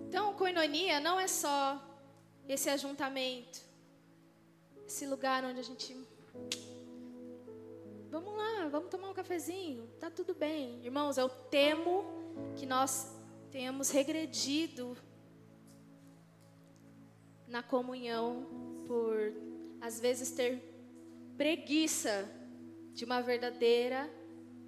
Então, 0.06 0.34
coinonia 0.34 1.00
não 1.00 1.18
é 1.18 1.26
só 1.26 1.91
esse 2.48 2.68
ajuntamento, 2.68 3.60
esse 4.86 5.06
lugar 5.06 5.44
onde 5.44 5.60
a 5.60 5.64
gente 5.64 5.96
Vamos 8.10 8.34
lá, 8.36 8.68
vamos 8.68 8.90
tomar 8.90 9.08
um 9.08 9.14
cafezinho, 9.14 9.88
tá 9.98 10.10
tudo 10.10 10.34
bem. 10.34 10.84
Irmãos, 10.84 11.16
eu 11.16 11.30
temo 11.30 12.04
que 12.54 12.66
nós 12.66 13.10
tenhamos 13.50 13.88
regredido 13.88 14.94
na 17.46 17.62
comunhão 17.62 18.46
por, 18.86 19.32
às 19.80 19.98
vezes, 19.98 20.30
ter 20.30 20.62
preguiça 21.38 22.28
de 22.92 23.06
uma 23.06 23.22
verdadeira 23.22 24.10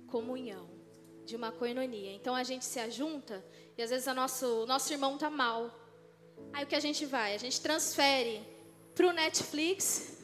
comunhão, 0.06 0.70
de 1.26 1.36
uma 1.36 1.52
coinonia. 1.52 2.12
Então 2.12 2.34
a 2.34 2.44
gente 2.44 2.64
se 2.64 2.80
ajunta 2.80 3.44
e 3.76 3.82
às 3.82 3.90
vezes 3.90 4.06
o 4.06 4.14
nosso, 4.14 4.64
nosso 4.66 4.92
irmão 4.92 5.18
tá 5.18 5.28
mal. 5.28 5.70
Aí 6.52 6.64
o 6.64 6.66
que 6.66 6.74
a 6.74 6.80
gente 6.80 7.04
vai? 7.04 7.34
A 7.34 7.38
gente 7.38 7.60
transfere 7.60 8.42
para 8.94 9.06
o 9.08 9.12
Netflix 9.12 10.18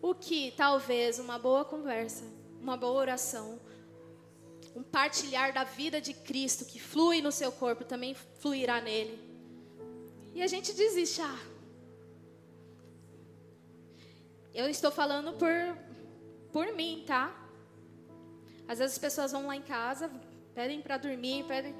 o 0.00 0.14
que 0.14 0.52
talvez 0.56 1.18
uma 1.18 1.38
boa 1.38 1.64
conversa, 1.64 2.24
uma 2.60 2.76
boa 2.76 3.00
oração, 3.00 3.60
um 4.74 4.82
partilhar 4.82 5.52
da 5.52 5.64
vida 5.64 6.00
de 6.00 6.14
Cristo 6.14 6.64
que 6.64 6.80
flui 6.80 7.20
no 7.20 7.32
seu 7.32 7.50
corpo 7.50 7.84
também 7.84 8.14
fluirá 8.14 8.80
nele. 8.80 9.18
E 10.34 10.42
a 10.42 10.46
gente 10.46 10.72
desiste. 10.72 11.20
Ah, 11.20 11.38
eu 14.54 14.68
estou 14.68 14.90
falando 14.90 15.32
por, 15.32 15.50
por 16.52 16.72
mim, 16.74 17.04
tá? 17.06 17.36
Às 18.68 18.78
vezes 18.78 18.94
as 18.94 18.98
pessoas 18.98 19.32
vão 19.32 19.46
lá 19.48 19.56
em 19.56 19.62
casa, 19.62 20.10
pedem 20.54 20.80
para 20.80 20.96
dormir, 20.96 21.44
pedem. 21.44 21.74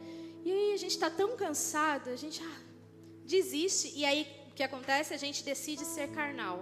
E 0.44 0.50
aí 0.50 0.74
a 0.74 0.76
gente 0.76 0.92
está 0.92 1.08
tão 1.08 1.36
cansado, 1.36 2.10
a 2.10 2.16
gente 2.16 2.42
ah, 2.42 2.69
desiste. 3.30 3.92
E 3.96 4.04
aí 4.04 4.26
o 4.50 4.54
que 4.54 4.62
acontece? 4.62 5.14
A 5.14 5.16
gente 5.16 5.44
decide 5.44 5.84
ser 5.84 6.10
carnal. 6.10 6.58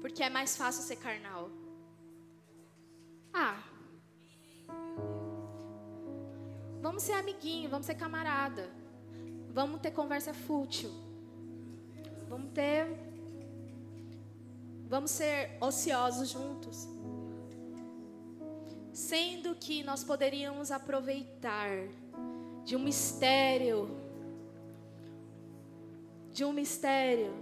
Porque 0.00 0.22
é 0.22 0.28
mais 0.28 0.56
fácil 0.56 0.82
ser 0.82 0.96
carnal. 0.96 1.50
Ah. 3.32 3.62
Vamos 6.80 7.02
ser 7.04 7.12
amiguinho, 7.12 7.70
vamos 7.70 7.86
ser 7.86 7.94
camarada. 7.94 8.68
Vamos 9.50 9.80
ter 9.80 9.92
conversa 9.92 10.34
fútil. 10.34 10.90
Vamos 12.28 12.52
ter. 12.52 12.86
Vamos 14.88 15.10
ser 15.10 15.56
ociosos 15.60 16.28
juntos. 16.30 16.88
Sendo 18.92 19.54
que 19.54 19.82
nós 19.82 20.04
poderíamos 20.04 20.70
aproveitar 20.70 21.70
de 22.64 22.76
um 22.76 22.80
mistério. 22.80 24.01
De 26.32 26.44
um 26.44 26.52
mistério 26.52 27.32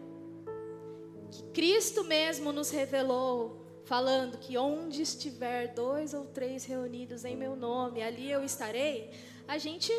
que 1.31 1.43
Cristo 1.53 2.05
mesmo 2.05 2.53
nos 2.53 2.71
revelou, 2.71 3.65
falando 3.85 4.39
que 4.39 4.59
onde 4.59 5.03
estiver 5.03 5.75
dois 5.75 6.13
ou 6.13 6.27
três 6.27 6.65
reunidos 6.65 7.25
em 7.25 7.37
meu 7.37 7.55
nome, 7.55 8.03
ali 8.03 8.31
eu 8.31 8.45
estarei, 8.45 9.11
a 9.47 9.59
gente 9.59 9.93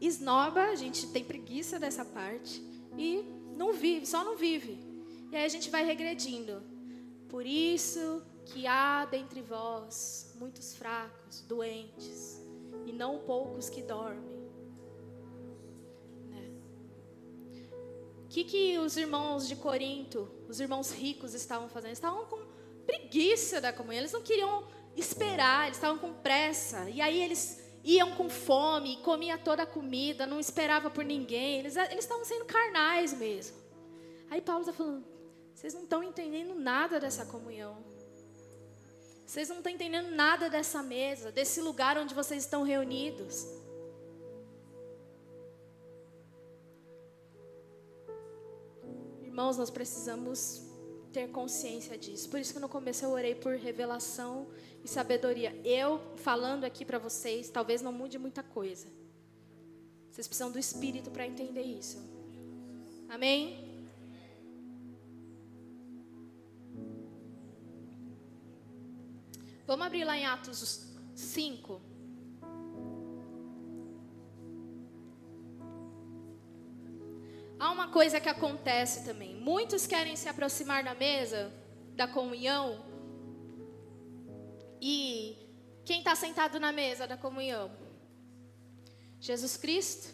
esnoba, 0.00 0.62
a 0.64 0.74
gente 0.74 1.06
tem 1.08 1.24
preguiça 1.24 1.78
dessa 1.78 2.04
parte 2.04 2.62
e 2.98 3.24
não 3.56 3.72
vive, 3.72 4.06
só 4.06 4.24
não 4.24 4.36
vive. 4.36 4.78
E 5.30 5.36
aí 5.36 5.44
a 5.44 5.48
gente 5.48 5.70
vai 5.70 5.84
regredindo. 5.84 6.62
Por 7.28 7.46
isso 7.46 8.22
que 8.44 8.66
há 8.66 9.04
dentre 9.06 9.40
vós 9.40 10.34
muitos 10.38 10.74
fracos, 10.74 11.40
doentes, 11.42 12.42
e 12.86 12.92
não 12.92 13.20
poucos 13.20 13.70
que 13.70 13.82
dormem. 13.82 14.31
Que, 18.32 18.44
que 18.44 18.78
os 18.78 18.96
irmãos 18.96 19.46
de 19.46 19.54
Corinto, 19.54 20.26
os 20.48 20.58
irmãos 20.58 20.90
ricos 20.90 21.34
estavam 21.34 21.68
fazendo? 21.68 21.92
Estavam 21.92 22.24
com 22.24 22.40
preguiça 22.86 23.60
da 23.60 23.74
comunhão, 23.74 24.00
eles 24.00 24.12
não 24.12 24.22
queriam 24.22 24.66
esperar, 24.96 25.66
eles 25.66 25.76
estavam 25.76 25.98
com 25.98 26.14
pressa. 26.14 26.88
E 26.88 27.02
aí 27.02 27.22
eles 27.22 27.62
iam 27.84 28.12
com 28.12 28.30
fome, 28.30 28.96
comiam 29.02 29.38
toda 29.38 29.64
a 29.64 29.66
comida, 29.66 30.26
não 30.26 30.40
esperava 30.40 30.88
por 30.88 31.04
ninguém. 31.04 31.58
Eles, 31.58 31.76
eles 31.76 32.04
estavam 32.04 32.24
sendo 32.24 32.46
carnais 32.46 33.12
mesmo. 33.12 33.54
Aí 34.30 34.40
Paulo 34.40 34.62
está 34.62 34.72
falando: 34.72 35.04
vocês 35.54 35.74
não 35.74 35.82
estão 35.82 36.02
entendendo 36.02 36.54
nada 36.54 36.98
dessa 36.98 37.26
comunhão. 37.26 37.84
Vocês 39.26 39.50
não 39.50 39.58
estão 39.58 39.72
entendendo 39.72 40.10
nada 40.10 40.48
dessa 40.48 40.82
mesa, 40.82 41.30
desse 41.30 41.60
lugar 41.60 41.98
onde 41.98 42.14
vocês 42.14 42.44
estão 42.44 42.62
reunidos. 42.62 43.46
Irmãos, 49.32 49.56
nós 49.56 49.70
precisamos 49.70 50.60
ter 51.10 51.26
consciência 51.30 51.96
disso. 51.96 52.28
Por 52.28 52.38
isso 52.38 52.52
que 52.52 52.60
no 52.60 52.68
começo 52.68 53.02
eu 53.02 53.08
orei 53.12 53.34
por 53.34 53.56
revelação 53.56 54.46
e 54.84 54.86
sabedoria. 54.86 55.58
Eu 55.64 56.02
falando 56.16 56.64
aqui 56.64 56.84
para 56.84 56.98
vocês, 56.98 57.48
talvez 57.48 57.80
não 57.80 57.94
mude 57.94 58.18
muita 58.18 58.42
coisa. 58.42 58.88
Vocês 60.10 60.28
precisam 60.28 60.52
do 60.52 60.58
Espírito 60.58 61.10
para 61.10 61.26
entender 61.26 61.62
isso. 61.62 61.96
Amém? 63.08 63.88
Vamos 69.66 69.86
abrir 69.86 70.04
lá 70.04 70.18
em 70.18 70.26
Atos 70.26 70.92
5. 71.14 71.80
Há 77.62 77.70
uma 77.70 77.86
coisa 77.86 78.20
que 78.20 78.28
acontece 78.28 79.04
também. 79.04 79.36
Muitos 79.36 79.86
querem 79.86 80.16
se 80.16 80.28
aproximar 80.28 80.82
da 80.82 80.96
mesa 80.96 81.48
da 81.94 82.08
comunhão. 82.08 82.84
E 84.80 85.36
quem 85.84 86.00
está 86.00 86.16
sentado 86.16 86.58
na 86.58 86.72
mesa 86.72 87.06
da 87.06 87.16
comunhão? 87.16 87.70
Jesus 89.20 89.56
Cristo, 89.56 90.12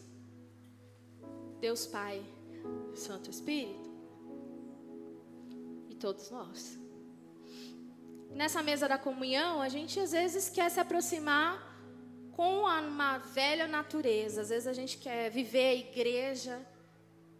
Deus 1.58 1.86
Pai, 1.86 2.22
Santo 2.94 3.30
Espírito 3.30 3.88
e 5.88 5.94
todos 5.94 6.30
nós. 6.30 6.78
Nessa 8.28 8.62
mesa 8.62 8.86
da 8.86 8.98
comunhão, 8.98 9.62
a 9.62 9.70
gente 9.70 9.98
às 9.98 10.12
vezes 10.12 10.50
quer 10.50 10.70
se 10.70 10.80
aproximar 10.80 11.52
com 12.32 12.58
uma 12.58 13.16
velha 13.16 13.66
natureza. 13.66 14.42
Às 14.42 14.50
vezes 14.50 14.66
a 14.66 14.74
gente 14.74 14.98
quer 14.98 15.30
viver 15.30 15.68
a 15.70 15.74
igreja 15.76 16.77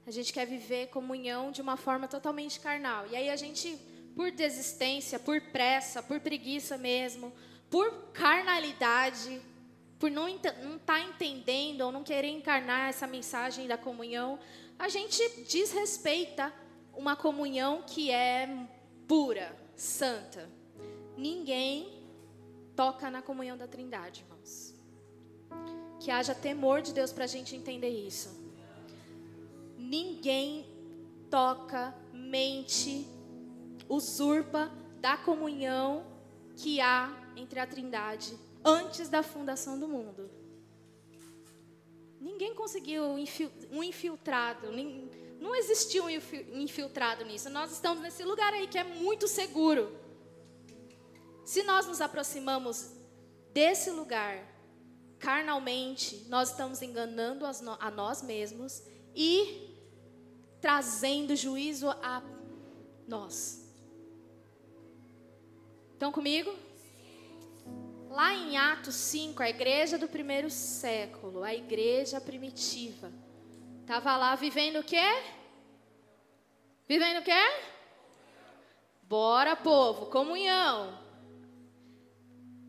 a 0.08 0.12
gente 0.12 0.32
quer 0.32 0.46
viver 0.46 0.88
comunhão 0.88 1.52
de 1.52 1.60
uma 1.60 1.76
forma 1.76 2.08
totalmente 2.08 2.58
carnal. 2.60 3.06
E 3.08 3.14
aí 3.14 3.28
a 3.28 3.36
gente, 3.36 3.78
por 4.16 4.30
desistência, 4.30 5.18
por 5.18 5.38
pressa, 5.52 6.02
por 6.02 6.18
preguiça 6.18 6.78
mesmo, 6.78 7.30
por 7.68 7.92
carnalidade, 8.14 9.38
por 9.98 10.10
não 10.10 10.26
estar 10.26 10.54
tá 10.86 11.00
entendendo 11.00 11.82
ou 11.82 11.92
não 11.92 12.02
querer 12.02 12.28
encarnar 12.28 12.88
essa 12.88 13.06
mensagem 13.06 13.66
da 13.68 13.76
comunhão, 13.76 14.38
a 14.78 14.88
gente 14.88 15.22
desrespeita 15.42 16.50
uma 16.94 17.14
comunhão 17.14 17.82
que 17.86 18.10
é 18.10 18.48
pura, 19.06 19.54
santa. 19.76 20.48
Ninguém 21.18 22.02
toca 22.74 23.10
na 23.10 23.20
comunhão 23.20 23.58
da 23.58 23.66
Trindade, 23.66 24.22
irmãos. 24.22 24.74
Que 26.00 26.10
haja 26.10 26.34
temor 26.34 26.80
de 26.80 26.94
Deus 26.94 27.12
para 27.12 27.24
a 27.24 27.28
gente 27.28 27.54
entender 27.54 27.90
isso 27.90 28.37
ninguém 29.88 30.66
toca, 31.30 31.94
mente, 32.12 33.08
usurpa 33.88 34.70
da 35.00 35.16
comunhão 35.16 36.04
que 36.56 36.80
há 36.80 37.10
entre 37.36 37.58
a 37.58 37.66
Trindade 37.66 38.38
antes 38.62 39.08
da 39.08 39.22
fundação 39.22 39.78
do 39.78 39.88
mundo. 39.88 40.30
Ninguém 42.20 42.54
conseguiu 42.54 43.04
um 43.04 43.82
infiltrado, 43.82 44.68
não 45.40 45.54
existiu 45.54 46.04
um 46.04 46.60
infiltrado 46.60 47.24
nisso. 47.24 47.48
Nós 47.48 47.72
estamos 47.72 48.02
nesse 48.02 48.24
lugar 48.24 48.52
aí 48.52 48.66
que 48.66 48.76
é 48.76 48.84
muito 48.84 49.26
seguro. 49.26 49.96
Se 51.46 51.62
nós 51.62 51.86
nos 51.86 52.00
aproximamos 52.02 52.92
desse 53.54 53.90
lugar 53.90 54.44
carnalmente, 55.18 56.26
nós 56.28 56.50
estamos 56.50 56.82
enganando 56.82 57.46
a 57.46 57.90
nós 57.90 58.20
mesmos 58.20 58.82
e 59.14 59.67
trazendo 60.60 61.36
juízo 61.36 61.90
a 61.90 62.22
nós. 63.06 63.66
Estão 65.92 66.12
comigo? 66.12 66.54
Lá 68.08 68.34
em 68.34 68.56
Atos 68.56 68.94
5, 68.94 69.42
a 69.42 69.50
igreja 69.50 69.98
do 69.98 70.08
primeiro 70.08 70.50
século, 70.50 71.42
a 71.42 71.54
igreja 71.54 72.20
primitiva, 72.20 73.12
estava 73.80 74.16
lá 74.16 74.34
vivendo 74.34 74.80
o 74.80 74.84
quê? 74.84 75.22
Vivendo 76.88 77.18
o 77.18 77.22
quê? 77.22 77.32
Bora, 79.02 79.56
povo, 79.56 80.06
comunhão. 80.06 80.98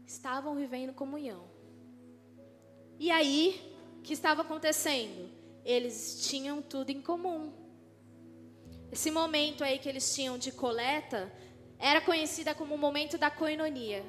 Estavam 0.06 0.56
vivendo 0.56 0.94
comunhão. 0.94 1.48
E 2.98 3.12
aí, 3.12 3.62
o 3.98 4.02
que 4.02 4.14
estava 4.14 4.42
acontecendo? 4.42 5.30
Eles 5.64 6.28
tinham 6.28 6.62
tudo 6.62 6.90
em 6.90 7.02
comum. 7.02 7.69
Esse 8.92 9.12
momento 9.12 9.64
aí 9.64 9.78
que 9.78 9.88
eles 9.88 10.14
tinham 10.14 10.38
de 10.38 10.52
coleta 10.52 11.32
era 11.78 12.02
conhecida 12.02 12.56
como 12.56 12.74
o 12.74 12.78
momento 12.78 13.18
da 13.18 13.30
coinonia. 13.30 14.04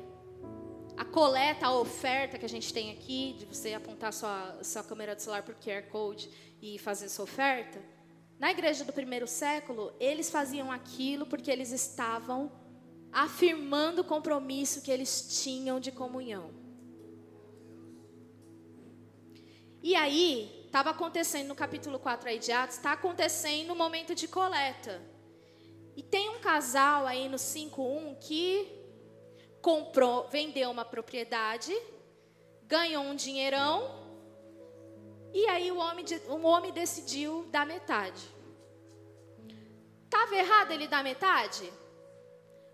A 0.97 1.05
coleta, 1.05 1.67
a 1.67 1.79
oferta 1.79 2.39
que 2.39 2.45
a 2.45 2.49
gente 2.49 2.73
tem 2.73 2.91
aqui, 2.91 3.37
de 3.39 3.47
você 3.47 3.75
apontar 3.75 4.13
sua, 4.13 4.59
sua 4.63 4.83
câmera 4.83 5.15
do 5.15 5.21
celular 5.21 5.45
o 5.49 5.55
QR 5.55 5.83
Code 5.91 6.31
e 6.61 6.79
fazer 6.79 7.09
sua 7.09 7.25
oferta. 7.25 7.81
Na 8.39 8.51
igreja 8.51 8.85
do 8.85 8.93
primeiro 8.93 9.27
século, 9.27 9.93
eles 10.01 10.31
faziam 10.31 10.73
aquilo 10.73 11.27
porque 11.27 11.51
eles 11.51 11.73
estavam 11.73 12.51
afirmando 13.13 14.01
o 14.01 14.05
compromisso 14.05 14.83
que 14.83 14.91
eles 14.91 15.43
tinham 15.43 15.79
de 15.79 15.93
comunhão. 15.93 16.51
E 19.83 19.95
aí, 19.95 20.60
estava 20.71 20.91
acontecendo 20.91 21.49
no 21.49 21.57
capítulo 21.57 21.99
4 21.99 22.29
aí 22.29 22.39
de 22.39 22.53
Atos, 22.53 22.77
está 22.77 22.93
acontecendo 22.93 23.73
um 23.73 23.77
momento 23.77 24.15
de 24.15 24.29
coleta. 24.29 25.03
E 25.97 26.03
tem 26.03 26.29
um 26.29 26.39
casal 26.39 27.09
aí 27.09 27.29
no 27.29 27.39
5.1 27.39 28.17
que 28.21 28.71
comprou, 29.61 30.29
vendeu 30.29 30.71
uma 30.71 30.85
propriedade, 30.85 31.77
ganhou 32.63 33.03
um 33.03 33.17
dinheirão, 33.17 33.99
e 35.35 35.45
aí 35.49 35.73
o 35.73 35.79
homem, 35.79 36.05
o 36.29 36.47
homem 36.47 36.73
decidiu 36.73 37.49
dar 37.51 37.67
metade. 37.67 38.23
Estava 40.05 40.37
errado 40.37 40.71
ele 40.71 40.87
dar 40.87 41.03
metade? 41.03 41.69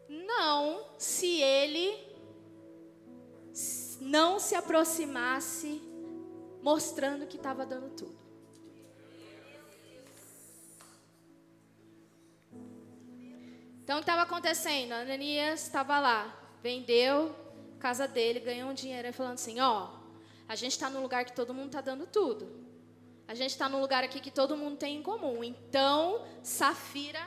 Não, 0.07 0.85
se 0.99 1.41
ele 1.41 1.99
não 4.01 4.39
se 4.39 4.55
aproximasse 4.55 5.86
mostrando 6.67 7.29
que 7.29 7.37
estava 7.37 7.65
dando 7.65 7.91
tudo. 7.91 8.19
Então, 13.85 13.99
o 13.99 14.01
que 14.01 14.03
estava 14.03 14.23
acontecendo? 14.23 14.91
A 14.91 14.97
Ananias 15.03 15.63
estava 15.63 16.01
lá, 16.01 16.37
vendeu 16.61 17.33
casa 17.79 18.09
dele, 18.09 18.41
ganhou 18.41 18.69
um 18.69 18.75
dinheiro 18.75 19.13
falando 19.13 19.35
assim: 19.35 19.61
ó, 19.61 19.91
a 20.49 20.57
gente 20.57 20.73
está 20.73 20.91
num 20.91 21.03
lugar 21.03 21.25
que 21.25 21.33
todo 21.33 21.55
mundo 21.55 21.67
está 21.67 21.81
dando 21.81 22.05
tudo. 22.05 22.67
A 23.29 23.35
gente 23.37 23.51
está 23.51 23.69
num 23.69 23.81
lugar 23.81 24.03
aqui 24.03 24.19
que 24.19 24.33
todo 24.33 24.57
mundo 24.57 24.77
tem 24.77 24.97
em 24.97 25.03
comum. 25.05 25.45
Então, 25.45 26.27
Safira, 26.43 27.25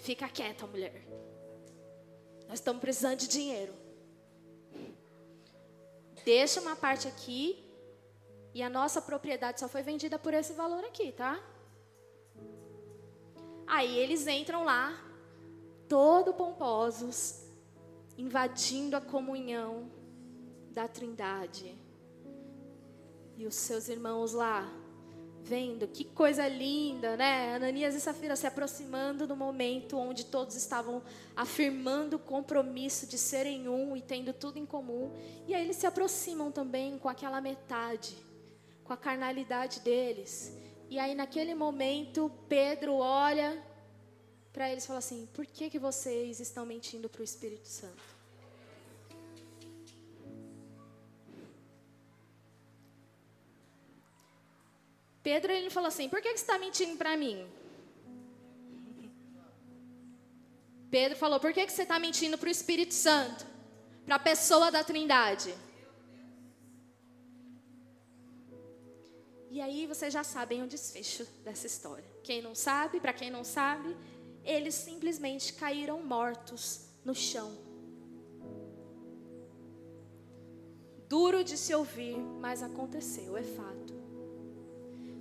fica 0.00 0.28
quieta, 0.28 0.66
mulher. 0.66 1.06
Nós 2.48 2.58
estamos 2.58 2.82
precisando 2.82 3.18
de 3.20 3.28
dinheiro 3.28 3.85
deixa 6.26 6.60
uma 6.60 6.74
parte 6.74 7.06
aqui 7.06 7.64
e 8.52 8.60
a 8.60 8.68
nossa 8.68 9.00
propriedade 9.00 9.60
só 9.60 9.68
foi 9.68 9.82
vendida 9.82 10.18
por 10.18 10.34
esse 10.34 10.52
valor 10.54 10.84
aqui, 10.84 11.12
tá? 11.12 11.40
Aí 13.64 13.96
eles 13.96 14.26
entram 14.26 14.64
lá, 14.64 14.98
todo 15.88 16.34
pomposos, 16.34 17.46
invadindo 18.18 18.96
a 18.96 19.00
comunhão 19.00 19.88
da 20.72 20.88
Trindade. 20.88 21.78
E 23.36 23.46
os 23.46 23.54
seus 23.54 23.88
irmãos 23.88 24.32
lá, 24.32 24.68
vendo 25.46 25.86
que 25.86 26.04
coisa 26.04 26.48
linda, 26.48 27.16
né? 27.16 27.54
Ananias 27.54 27.94
e 27.94 28.00
Safira 28.00 28.34
se 28.34 28.48
aproximando 28.48 29.26
do 29.26 29.36
momento 29.36 29.96
onde 29.96 30.26
todos 30.26 30.56
estavam 30.56 31.00
afirmando 31.36 32.16
o 32.16 32.18
compromisso 32.18 33.06
de 33.06 33.16
serem 33.16 33.68
um 33.68 33.96
e 33.96 34.00
tendo 34.00 34.32
tudo 34.32 34.58
em 34.58 34.66
comum. 34.66 35.12
E 35.46 35.54
aí 35.54 35.62
eles 35.62 35.76
se 35.76 35.86
aproximam 35.86 36.50
também 36.50 36.98
com 36.98 37.08
aquela 37.08 37.40
metade, 37.40 38.16
com 38.82 38.92
a 38.92 38.96
carnalidade 38.96 39.80
deles. 39.80 40.52
E 40.90 40.98
aí 40.98 41.14
naquele 41.14 41.54
momento 41.54 42.30
Pedro 42.48 42.94
olha 42.96 43.62
para 44.52 44.68
eles 44.70 44.82
e 44.82 44.86
fala 44.88 44.98
assim: 44.98 45.28
"Por 45.32 45.46
que 45.46 45.70
que 45.70 45.78
vocês 45.78 46.40
estão 46.40 46.66
mentindo 46.66 47.08
para 47.08 47.20
o 47.20 47.24
Espírito 47.24 47.68
Santo?" 47.68 48.15
Pedro 55.28 55.50
ele 55.50 55.70
falou 55.70 55.88
assim: 55.88 56.08
Por 56.08 56.22
que, 56.22 56.28
você 56.28 56.42
está 56.44 56.56
mentindo 56.56 56.96
para 56.96 57.16
mim? 57.16 57.36
Pedro 60.88 61.18
falou: 61.18 61.40
Por 61.40 61.52
que, 61.52 61.68
você 61.68 61.82
está 61.82 61.98
mentindo 61.98 62.38
para 62.38 62.46
o 62.46 62.52
Espírito 62.58 62.94
Santo? 62.94 63.44
Para 64.04 64.14
a 64.14 64.20
pessoa 64.20 64.70
da 64.70 64.84
Trindade? 64.84 65.52
E 69.50 69.60
aí 69.60 69.84
vocês 69.88 70.12
já 70.14 70.22
sabem 70.22 70.62
o 70.62 70.68
desfecho 70.68 71.24
dessa 71.42 71.66
história. 71.66 72.08
Quem 72.22 72.40
não 72.40 72.54
sabe, 72.54 73.00
para 73.00 73.12
quem 73.12 73.28
não 73.28 73.42
sabe, 73.42 73.96
eles 74.44 74.76
simplesmente 74.76 75.54
caíram 75.54 76.00
mortos 76.04 76.82
no 77.04 77.16
chão. 77.16 77.50
Duro 81.08 81.42
de 81.42 81.56
se 81.56 81.74
ouvir, 81.74 82.16
mas 82.16 82.62
aconteceu, 82.62 83.36
é 83.36 83.42
fato. 83.42 83.95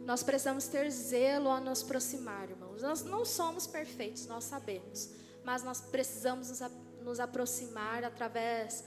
Nós 0.05 0.21
precisamos 0.21 0.67
ter 0.67 0.89
zelo 0.91 1.49
a 1.49 1.59
nos 1.59 1.81
aproximar, 1.81 2.47
irmãos. 2.47 2.81
Nós 2.83 3.03
não 3.03 3.25
somos 3.25 3.65
perfeitos, 3.65 4.27
nós 4.27 4.43
sabemos, 4.43 5.09
mas 5.43 5.63
nós 5.63 5.81
precisamos 5.81 6.49
nos, 6.49 6.71
nos 7.01 7.19
aproximar 7.19 8.03
através 8.03 8.83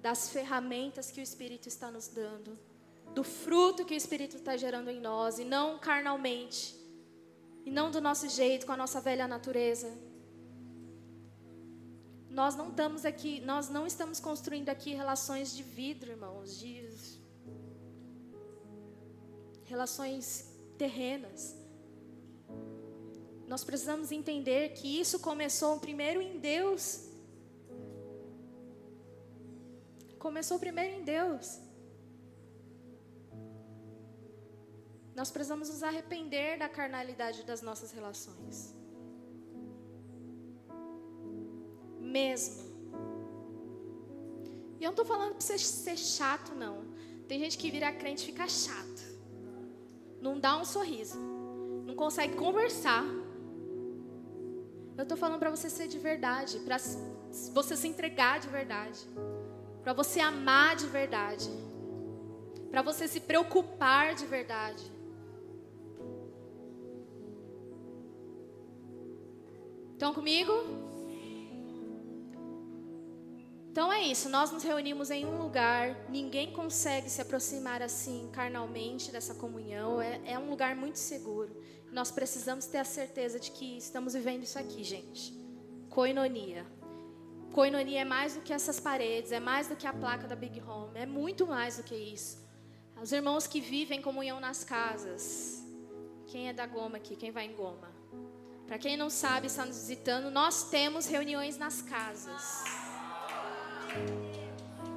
das 0.00 0.30
ferramentas 0.30 1.10
que 1.10 1.20
o 1.20 1.22
Espírito 1.22 1.66
está 1.66 1.90
nos 1.90 2.06
dando, 2.06 2.56
do 3.12 3.24
fruto 3.24 3.84
que 3.84 3.92
o 3.92 3.96
Espírito 3.96 4.36
está 4.36 4.56
gerando 4.56 4.88
em 4.88 5.00
nós, 5.00 5.40
e 5.40 5.44
não 5.44 5.80
carnalmente, 5.80 6.76
e 7.64 7.70
não 7.70 7.90
do 7.90 8.00
nosso 8.00 8.28
jeito, 8.28 8.64
com 8.64 8.72
a 8.72 8.76
nossa 8.76 9.00
velha 9.00 9.26
natureza. 9.26 9.92
Nós 12.30 12.54
não 12.54 12.70
estamos 12.70 13.04
aqui, 13.04 13.40
nós 13.40 13.68
não 13.68 13.84
estamos 13.84 14.20
construindo 14.20 14.68
aqui 14.68 14.94
relações 14.94 15.56
de 15.56 15.64
vidro, 15.64 16.10
irmãos, 16.10 16.56
de 16.56 16.88
relações 19.64 20.51
terrenas. 20.82 21.40
Nós 23.52 23.62
precisamos 23.68 24.10
entender 24.10 24.62
que 24.78 24.88
isso 25.02 25.16
começou 25.28 25.72
primeiro 25.86 26.20
em 26.20 26.34
Deus. 26.52 26.84
Começou 30.26 30.58
primeiro 30.58 30.94
em 30.98 31.04
Deus. 31.04 31.46
Nós 35.14 35.30
precisamos 35.30 35.68
nos 35.72 35.82
arrepender 35.82 36.58
da 36.58 36.68
carnalidade 36.68 37.42
das 37.50 37.62
nossas 37.62 37.92
relações. 37.98 38.56
mesmo. 42.12 42.62
E 44.78 44.84
eu 44.84 44.88
não 44.88 44.96
estou 44.96 45.06
falando 45.06 45.32
para 45.32 45.40
você 45.40 45.58
ser 45.58 45.96
chato, 45.96 46.54
não. 46.54 46.76
Tem 47.26 47.38
gente 47.42 47.56
que 47.56 47.70
vira 47.70 47.90
crente 47.90 48.24
e 48.24 48.26
fica 48.26 48.46
chato. 48.46 49.11
Não 50.22 50.38
dá 50.38 50.56
um 50.56 50.64
sorriso. 50.64 51.18
Não 51.84 51.94
consegue 51.94 52.36
conversar. 52.36 53.04
Eu 54.96 55.02
estou 55.02 55.18
falando 55.18 55.40
para 55.40 55.50
você 55.50 55.68
ser 55.68 55.88
de 55.88 55.98
verdade. 55.98 56.60
Para 56.60 56.78
você 57.52 57.76
se 57.76 57.88
entregar 57.88 58.38
de 58.38 58.48
verdade. 58.48 59.00
Para 59.82 59.92
você 59.92 60.20
amar 60.20 60.76
de 60.76 60.86
verdade. 60.86 61.50
Para 62.70 62.82
você 62.82 63.08
se 63.08 63.20
preocupar 63.20 64.14
de 64.14 64.24
verdade. 64.24 64.84
Estão 69.94 70.14
comigo? 70.14 70.81
Então 73.72 73.90
é 73.90 74.02
isso, 74.02 74.28
nós 74.28 74.50
nos 74.50 74.62
reunimos 74.62 75.10
em 75.10 75.24
um 75.24 75.38
lugar, 75.38 75.96
ninguém 76.10 76.52
consegue 76.52 77.08
se 77.08 77.22
aproximar 77.22 77.80
assim 77.80 78.28
carnalmente 78.30 79.10
dessa 79.10 79.34
comunhão, 79.34 79.98
é, 79.98 80.20
é 80.26 80.38
um 80.38 80.50
lugar 80.50 80.76
muito 80.76 80.96
seguro. 80.96 81.56
Nós 81.90 82.10
precisamos 82.10 82.66
ter 82.66 82.76
a 82.76 82.84
certeza 82.84 83.40
de 83.40 83.50
que 83.50 83.78
estamos 83.78 84.12
vivendo 84.12 84.42
isso 84.42 84.58
aqui, 84.58 84.84
gente. 84.84 85.32
Coinonia. 85.88 86.66
Coinonia 87.54 88.02
é 88.02 88.04
mais 88.04 88.34
do 88.34 88.42
que 88.42 88.52
essas 88.52 88.78
paredes, 88.78 89.32
é 89.32 89.40
mais 89.40 89.68
do 89.68 89.74
que 89.74 89.86
a 89.86 89.92
placa 89.94 90.28
da 90.28 90.36
Big 90.36 90.60
Home, 90.60 90.92
é 90.94 91.06
muito 91.06 91.46
mais 91.46 91.78
do 91.78 91.82
que 91.82 91.94
isso. 91.94 92.46
Os 93.00 93.10
irmãos 93.10 93.46
que 93.46 93.58
vivem 93.58 94.02
comunhão 94.02 94.38
nas 94.38 94.62
casas. 94.62 95.64
Quem 96.26 96.50
é 96.50 96.52
da 96.52 96.66
Goma 96.66 96.98
aqui? 96.98 97.16
Quem 97.16 97.30
vai 97.30 97.46
em 97.46 97.54
Goma? 97.54 97.90
Para 98.66 98.76
quem 98.76 98.98
não 98.98 99.08
sabe, 99.08 99.46
está 99.46 99.64
nos 99.64 99.78
visitando, 99.78 100.30
nós 100.30 100.68
temos 100.68 101.06
reuniões 101.06 101.56
nas 101.56 101.80
casas. 101.80 102.81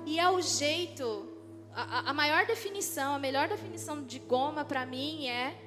E 0.05 0.19
é 0.19 0.29
o 0.29 0.41
jeito, 0.41 1.27
a, 1.73 2.09
a 2.11 2.13
maior 2.13 2.45
definição, 2.45 3.15
a 3.15 3.19
melhor 3.19 3.47
definição 3.47 4.03
de 4.03 4.19
goma 4.19 4.63
para 4.63 4.85
mim 4.85 5.27
é 5.27 5.61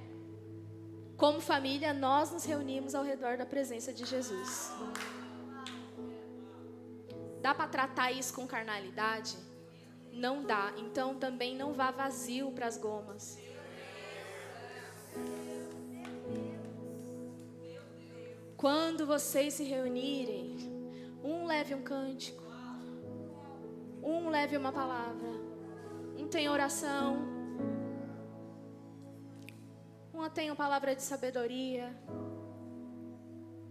como 1.16 1.40
família 1.40 1.92
nós 1.92 2.30
nos 2.30 2.44
reunimos 2.44 2.94
ao 2.94 3.02
redor 3.02 3.36
da 3.36 3.44
presença 3.44 3.92
de 3.92 4.04
Jesus. 4.04 4.72
Dá 7.42 7.54
para 7.54 7.68
tratar 7.68 8.12
isso 8.12 8.32
com 8.34 8.46
carnalidade? 8.46 9.36
Não 10.12 10.44
dá. 10.44 10.72
Então 10.76 11.16
também 11.18 11.56
não 11.56 11.72
vá 11.72 11.90
vazio 11.90 12.52
para 12.52 12.66
as 12.66 12.76
gomas. 12.76 13.38
Quando 18.56 19.06
vocês 19.06 19.54
se 19.54 19.64
reunirem, 19.64 20.56
um 21.22 21.46
leve 21.46 21.74
um 21.74 21.82
cântico, 21.82 22.42
um 24.08 24.30
leve 24.30 24.56
uma 24.56 24.72
palavra. 24.72 25.28
Um 26.16 26.26
tem 26.26 26.48
oração. 26.48 27.18
Uma 30.12 30.30
tem 30.30 30.50
uma 30.50 30.56
palavra 30.56 30.94
de 30.96 31.02
sabedoria. 31.02 31.94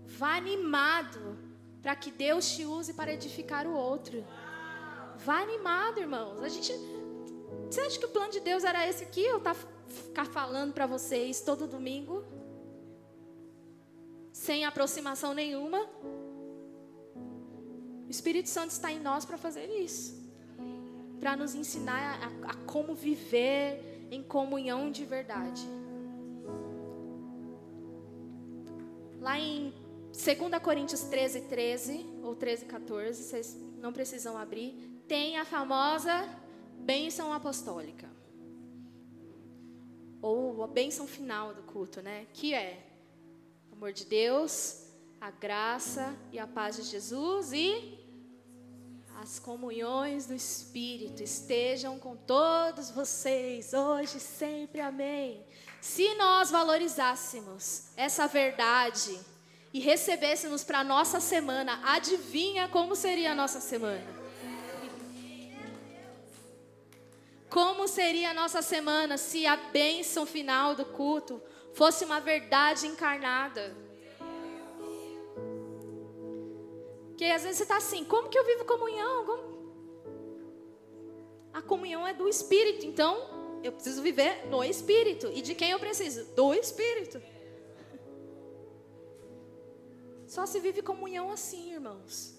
Vá 0.05 0.35
animado 0.35 1.37
para 1.81 1.95
que 1.95 2.11
Deus 2.11 2.55
te 2.55 2.65
use 2.65 2.93
para 2.93 3.13
edificar 3.13 3.65
o 3.65 3.73
outro. 3.73 4.23
Vá 5.17 5.41
animado, 5.41 5.99
irmãos. 5.99 6.41
A 6.41 6.49
gente 6.49 6.71
Você 7.69 7.81
acha 7.81 7.97
que 7.97 8.05
o 8.05 8.09
plano 8.09 8.31
de 8.31 8.39
Deus 8.39 8.63
era 8.63 8.87
esse 8.87 9.03
aqui? 9.03 9.23
Eu 9.23 9.39
tá 9.39 9.55
ficar 9.87 10.25
falando 10.25 10.73
para 10.73 10.85
vocês 10.85 11.41
todo 11.41 11.65
domingo? 11.67 12.23
Sem 14.31 14.65
aproximação 14.65 15.33
nenhuma? 15.33 15.79
O 18.05 18.09
Espírito 18.09 18.47
Santo 18.47 18.71
está 18.71 18.91
em 18.91 18.99
nós 18.99 19.25
para 19.25 19.37
fazer 19.37 19.67
isso 19.67 20.26
para 21.27 21.35
nos 21.35 21.53
ensinar 21.53 22.21
a, 22.23 22.51
a 22.51 22.53
como 22.65 22.95
viver 22.95 24.07
em 24.09 24.23
comunhão 24.23 24.89
de 24.89 25.03
verdade. 25.03 25.61
Lá 29.19 29.37
em 29.37 29.73
2 30.13 30.63
Coríntios 30.63 31.01
13, 31.01 31.41
13, 31.41 32.05
ou 32.23 32.33
13, 32.33 32.65
14, 32.67 33.21
vocês 33.21 33.57
não 33.81 33.91
precisam 33.91 34.37
abrir, 34.37 34.71
tem 35.05 35.37
a 35.37 35.43
famosa 35.43 36.29
bênção 36.79 37.33
apostólica. 37.33 38.09
Ou 40.21 40.63
a 40.63 40.67
bênção 40.67 41.05
final 41.05 41.53
do 41.53 41.63
culto, 41.63 42.01
né? 42.01 42.25
Que 42.31 42.53
é 42.53 42.87
o 43.69 43.75
amor 43.75 43.91
de 43.91 44.05
Deus, 44.05 44.87
a 45.19 45.29
graça 45.29 46.15
e 46.31 46.39
a 46.39 46.47
paz 46.47 46.77
de 46.77 46.83
Jesus 46.83 47.51
e 47.51 47.96
as 49.21 49.39
comunhões 49.39 50.27
do 50.27 50.35
Espírito 50.35 51.23
estejam 51.23 51.97
com 51.97 52.15
todos 52.15 52.91
vocês, 52.91 53.73
hoje 53.73 54.19
sempre, 54.19 54.79
amém. 54.79 55.43
Se 55.81 56.13
nós 56.15 56.51
valorizássemos 56.51 57.85
essa 57.97 58.27
verdade 58.27 59.19
e 59.73 59.79
recebêssemos 59.79 60.63
para 60.63 60.79
a 60.79 60.83
nossa 60.83 61.19
semana, 61.19 61.81
adivinha 61.83 62.67
como 62.67 62.95
seria 62.95 63.31
a 63.31 63.35
nossa 63.35 63.59
semana? 63.59 64.05
Como 67.49 67.87
seria 67.87 68.31
a 68.31 68.33
nossa 68.35 68.61
semana 68.61 69.17
se 69.17 69.47
a 69.47 69.55
bênção 69.55 70.27
final 70.27 70.75
do 70.75 70.85
culto 70.85 71.41
fosse 71.73 72.05
uma 72.05 72.19
verdade 72.19 72.85
encarnada? 72.85 73.86
Porque 77.17 77.25
às 77.25 77.41
vezes 77.41 77.57
você 77.57 77.63
está 77.63 77.77
assim, 77.77 78.05
como 78.05 78.29
que 78.29 78.37
eu 78.37 78.45
vivo 78.45 78.63
comunhão? 78.63 79.25
Como? 79.25 79.57
A 81.51 81.63
comunhão 81.63 82.05
é 82.05 82.13
do 82.13 82.29
Espírito, 82.29 82.85
então 82.85 83.59
eu 83.63 83.71
preciso 83.71 84.03
viver 84.03 84.45
no 84.51 84.63
Espírito. 84.63 85.25
E 85.33 85.41
de 85.41 85.55
quem 85.55 85.71
eu 85.71 85.79
preciso? 85.79 86.25
Do 86.35 86.53
Espírito. 86.53 87.19
Só 90.27 90.45
se 90.45 90.59
vive 90.59 90.83
comunhão 90.83 91.31
assim, 91.31 91.73
irmãos. 91.73 92.35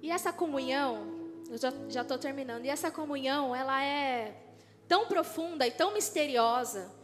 E 0.00 0.12
essa 0.12 0.32
comunhão, 0.32 1.42
eu 1.50 1.58
já 1.58 2.02
estou 2.02 2.18
terminando, 2.18 2.64
e 2.66 2.68
essa 2.68 2.88
comunhão, 2.88 3.52
ela 3.52 3.82
é 3.82 4.40
tão 4.86 5.08
profunda 5.08 5.66
e 5.66 5.72
tão 5.72 5.92
misteriosa 5.92 6.94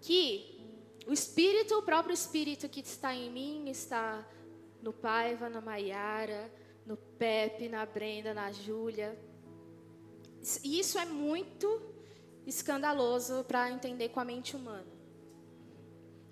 que 0.00 0.55
o 1.06 1.12
Espírito, 1.12 1.78
o 1.78 1.82
próprio 1.82 2.12
Espírito 2.12 2.68
que 2.68 2.80
está 2.80 3.14
em 3.14 3.30
mim, 3.30 3.68
está 3.70 4.26
no 4.82 4.92
Paiva, 4.92 5.48
na 5.48 5.60
Maiara, 5.60 6.52
no 6.84 6.96
Pepe, 6.96 7.68
na 7.68 7.86
Brenda, 7.86 8.34
na 8.34 8.50
Júlia. 8.50 9.16
E 10.64 10.80
isso 10.80 10.98
é 10.98 11.04
muito 11.04 11.94
escandaloso 12.44 13.44
para 13.44 13.70
entender 13.70 14.08
com 14.08 14.20
a 14.20 14.24
mente 14.24 14.56
humana. 14.56 14.86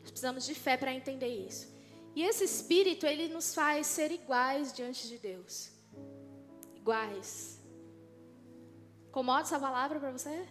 Nós 0.01 0.11
precisamos 0.11 0.45
de 0.45 0.55
fé 0.55 0.77
para 0.77 0.93
entender 0.93 1.29
isso. 1.29 1.73
E 2.15 2.23
esse 2.23 2.45
Espírito, 2.45 3.07
ele 3.07 3.29
nos 3.29 3.55
faz 3.55 3.87
ser 3.87 4.11
iguais 4.13 4.73
diante 4.73 5.09
de 5.09 5.19
Deus. 5.19 5.73
Iguais. 6.77 7.61
Incomoda 9.09 9.43
essa 9.43 9.59
palavra 9.59 9.99
para 9.99 10.11
você? 10.11 10.47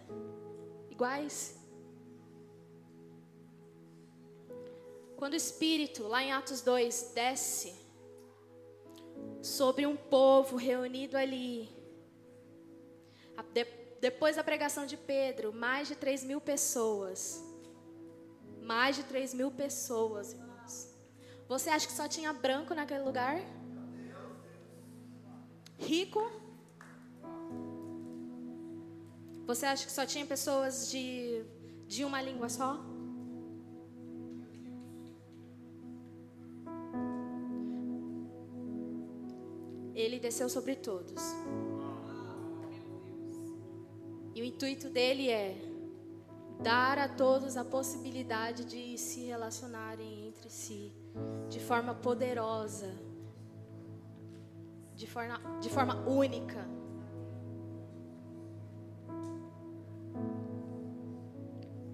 Iguais? 0.90 1.63
Quando 5.24 5.32
o 5.32 5.36
Espírito, 5.36 6.06
lá 6.06 6.22
em 6.22 6.32
Atos 6.32 6.60
2, 6.60 7.12
desce 7.14 7.74
sobre 9.40 9.86
um 9.86 9.96
povo 9.96 10.56
reunido 10.58 11.16
ali, 11.16 11.66
depois 14.02 14.36
da 14.36 14.44
pregação 14.44 14.84
de 14.84 14.98
Pedro, 14.98 15.50
mais 15.50 15.88
de 15.88 15.96
3 15.96 16.24
mil 16.24 16.42
pessoas. 16.42 17.42
Mais 18.60 18.96
de 18.96 19.04
3 19.04 19.32
mil 19.32 19.50
pessoas, 19.50 20.34
irmãos. 20.34 20.94
Você 21.48 21.70
acha 21.70 21.86
que 21.86 21.94
só 21.94 22.06
tinha 22.06 22.30
branco 22.30 22.74
naquele 22.74 23.02
lugar? 23.02 23.40
Rico? 25.78 26.20
Você 29.46 29.64
acha 29.64 29.86
que 29.86 29.92
só 29.92 30.04
tinha 30.04 30.26
pessoas 30.26 30.90
de, 30.90 31.46
de 31.86 32.04
uma 32.04 32.20
língua 32.20 32.50
só? 32.50 32.92
Desceu 40.24 40.48
sobre 40.48 40.74
todos. 40.74 41.22
E 44.34 44.40
o 44.40 44.44
intuito 44.44 44.88
dele 44.88 45.28
é 45.28 45.54
dar 46.62 46.98
a 46.98 47.06
todos 47.06 47.58
a 47.58 47.64
possibilidade 47.64 48.64
de 48.64 48.96
se 48.96 49.26
relacionarem 49.26 50.28
entre 50.28 50.48
si 50.48 50.94
de 51.50 51.60
forma 51.60 51.94
poderosa, 51.94 52.90
de 54.96 55.06
forma, 55.06 55.38
de 55.60 55.68
forma 55.68 55.96
única. 56.08 56.66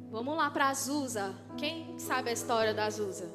Vamos 0.09 0.37
lá 0.37 0.51
para 0.51 0.68
Azusa. 0.68 1.35
Quem 1.59 1.99
sabe 1.99 2.31
a 2.31 2.33
história 2.33 2.72
da 2.72 2.85
Azusa? 2.85 3.28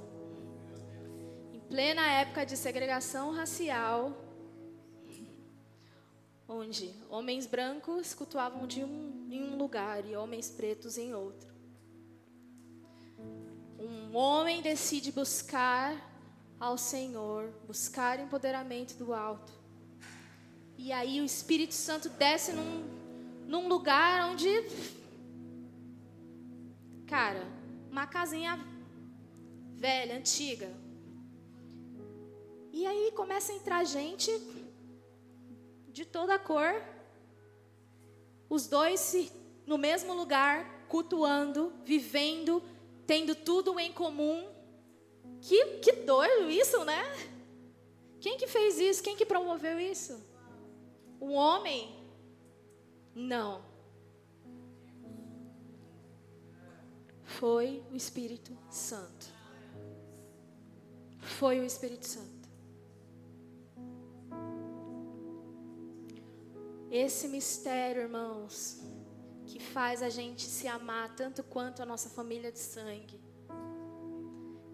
Em 1.54 1.60
plena 1.60 2.02
época 2.14 2.46
de 2.46 2.56
segregação 2.56 3.32
racial, 3.34 4.25
onde 6.48 6.94
homens 7.10 7.46
brancos 7.46 8.14
cultuavam 8.14 8.68
de 8.68 8.84
um, 8.84 9.28
em 9.30 9.44
um 9.44 9.58
lugar 9.58 10.06
e 10.06 10.16
homens 10.16 10.50
pretos 10.50 10.98
em 10.98 11.14
outro. 11.14 11.54
Um 13.80 14.16
homem 14.16 14.62
decide 14.62 15.12
buscar 15.12 16.14
ao 16.60 16.78
Senhor, 16.78 17.52
buscar 17.68 18.20
empoderamento 18.20 18.96
do 18.96 19.14
alto. 19.14 19.52
E 20.78 20.92
aí 20.92 21.20
o 21.20 21.26
Espírito 21.26 21.74
Santo 21.74 22.10
desce 22.10 22.52
num, 22.52 22.84
num 23.48 23.68
lugar 23.68 24.30
onde, 24.30 24.48
cara, 27.08 27.44
uma 27.90 28.06
casinha 28.06 28.60
velha, 29.76 30.18
antiga. 30.18 30.72
E 32.72 32.86
aí 32.86 33.12
começa 33.16 33.52
a 33.52 33.56
entrar 33.56 33.84
gente 33.84 34.30
de 35.96 36.04
toda 36.04 36.38
cor, 36.38 36.76
os 38.50 38.68
dois 38.68 39.00
se, 39.00 39.32
no 39.66 39.78
mesmo 39.78 40.14
lugar, 40.14 40.86
cultuando, 40.90 41.72
vivendo, 41.86 42.62
tendo 43.08 43.34
tudo 43.34 43.80
em 43.80 43.94
comum. 43.94 44.46
Que, 45.40 45.78
que 45.78 45.94
doido 45.94 46.50
isso, 46.50 46.84
né? 46.84 47.02
Quem 48.20 48.38
que 48.38 48.46
fez 48.46 48.78
isso? 48.78 49.02
Quem 49.02 49.16
que 49.16 49.26
promoveu 49.26 49.80
isso? 49.80 50.22
Um 51.22 51.32
homem? 51.32 51.96
Não. 53.16 53.64
Foi 57.24 57.82
o 57.90 57.96
Espírito 57.96 58.52
Santo. 58.70 59.28
Foi 61.22 61.62
o 61.62 61.64
Espírito 61.64 62.06
Santo. 62.06 62.35
Esse 66.92 67.28
mistério, 67.28 68.04
irmãos, 68.04 68.82
que 69.46 69.60
faz 69.60 70.02
a 70.02 70.10
gente 70.10 70.44
se 70.44 70.68
amar 70.68 71.16
tanto 71.16 71.44
quanto 71.44 71.82
a 71.82 71.86
nossa 71.86 72.10
família 72.10 72.52
de 72.52 72.60
sangue, 72.60 73.20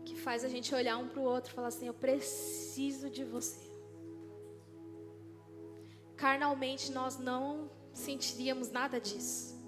que 0.05 0.15
faz 0.15 0.43
a 0.43 0.49
gente 0.49 0.73
olhar 0.73 0.97
um 0.97 1.07
para 1.07 1.19
o 1.19 1.23
outro 1.23 1.51
e 1.51 1.55
falar 1.55 1.67
assim: 1.67 1.87
Eu 1.87 1.93
preciso 1.93 3.09
de 3.09 3.23
você. 3.23 3.59
Carnalmente, 6.15 6.91
nós 6.91 7.17
não 7.17 7.71
sentiríamos 7.93 8.71
nada 8.71 8.99
disso. 8.99 9.59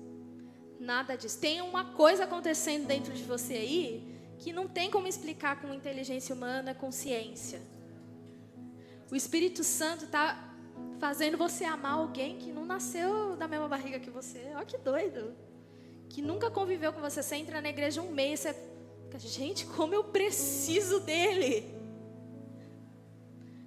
Nada 0.79 1.15
disso. 1.15 1.39
Tem 1.39 1.61
uma 1.61 1.93
coisa 1.93 2.25
acontecendo 2.25 2.85
dentro 2.85 3.13
de 3.13 3.23
você 3.23 3.53
aí 3.53 4.13
que 4.37 4.51
não 4.51 4.67
tem 4.67 4.91
como 4.91 5.07
explicar 5.07 5.61
com 5.61 5.73
inteligência 5.73 6.35
humana, 6.35 6.75
com 6.75 6.91
ciência. 6.91 7.61
O 9.09 9.15
Espírito 9.15 9.63
Santo 9.63 10.05
está 10.05 10.52
fazendo 10.99 11.37
você 11.37 11.65
amar 11.65 11.93
alguém 11.93 12.37
que 12.37 12.51
não 12.51 12.65
nasceu 12.65 13.35
da 13.35 13.47
mesma 13.47 13.67
barriga 13.67 13.99
que 13.99 14.09
você. 14.09 14.51
Olha 14.55 14.65
que 14.65 14.77
doido. 14.77 15.35
Que 16.09 16.21
nunca 16.21 16.49
conviveu 16.49 16.93
com 16.93 17.01
você. 17.01 17.21
Você 17.21 17.35
entra 17.35 17.61
na 17.61 17.69
igreja 17.69 18.01
um 18.01 18.11
mês, 18.11 18.41
você 18.41 18.55
gente, 19.19 19.65
como 19.65 19.93
eu 19.93 20.03
preciso 20.05 20.99
dele. 20.99 21.71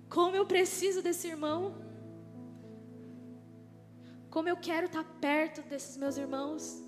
Como 0.09 0.34
eu 0.34 0.46
preciso 0.46 1.02
desse 1.02 1.28
irmão. 1.28 1.74
Como 4.30 4.48
eu 4.48 4.57
quero 4.57 4.86
estar 4.86 5.04
perto 5.20 5.62
desses 5.62 5.96
meus 5.96 6.16
irmãos. 6.16 6.82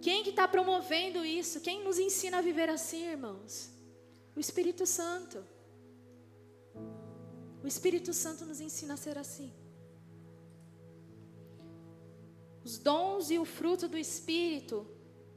Quem 0.00 0.22
que 0.22 0.30
está 0.30 0.46
promovendo 0.46 1.24
isso? 1.24 1.60
Quem 1.60 1.82
nos 1.82 1.98
ensina 1.98 2.38
a 2.38 2.42
viver 2.42 2.68
assim, 2.68 3.06
irmãos? 3.08 3.70
O 4.34 4.40
Espírito 4.40 4.86
Santo. 4.86 5.44
O 7.66 7.68
Espírito 7.68 8.12
Santo 8.12 8.46
nos 8.46 8.60
ensina 8.60 8.94
a 8.94 8.96
ser 8.96 9.18
assim. 9.18 9.52
Os 12.62 12.78
dons 12.78 13.28
e 13.28 13.40
o 13.40 13.44
fruto 13.44 13.88
do 13.88 13.98
Espírito 13.98 14.86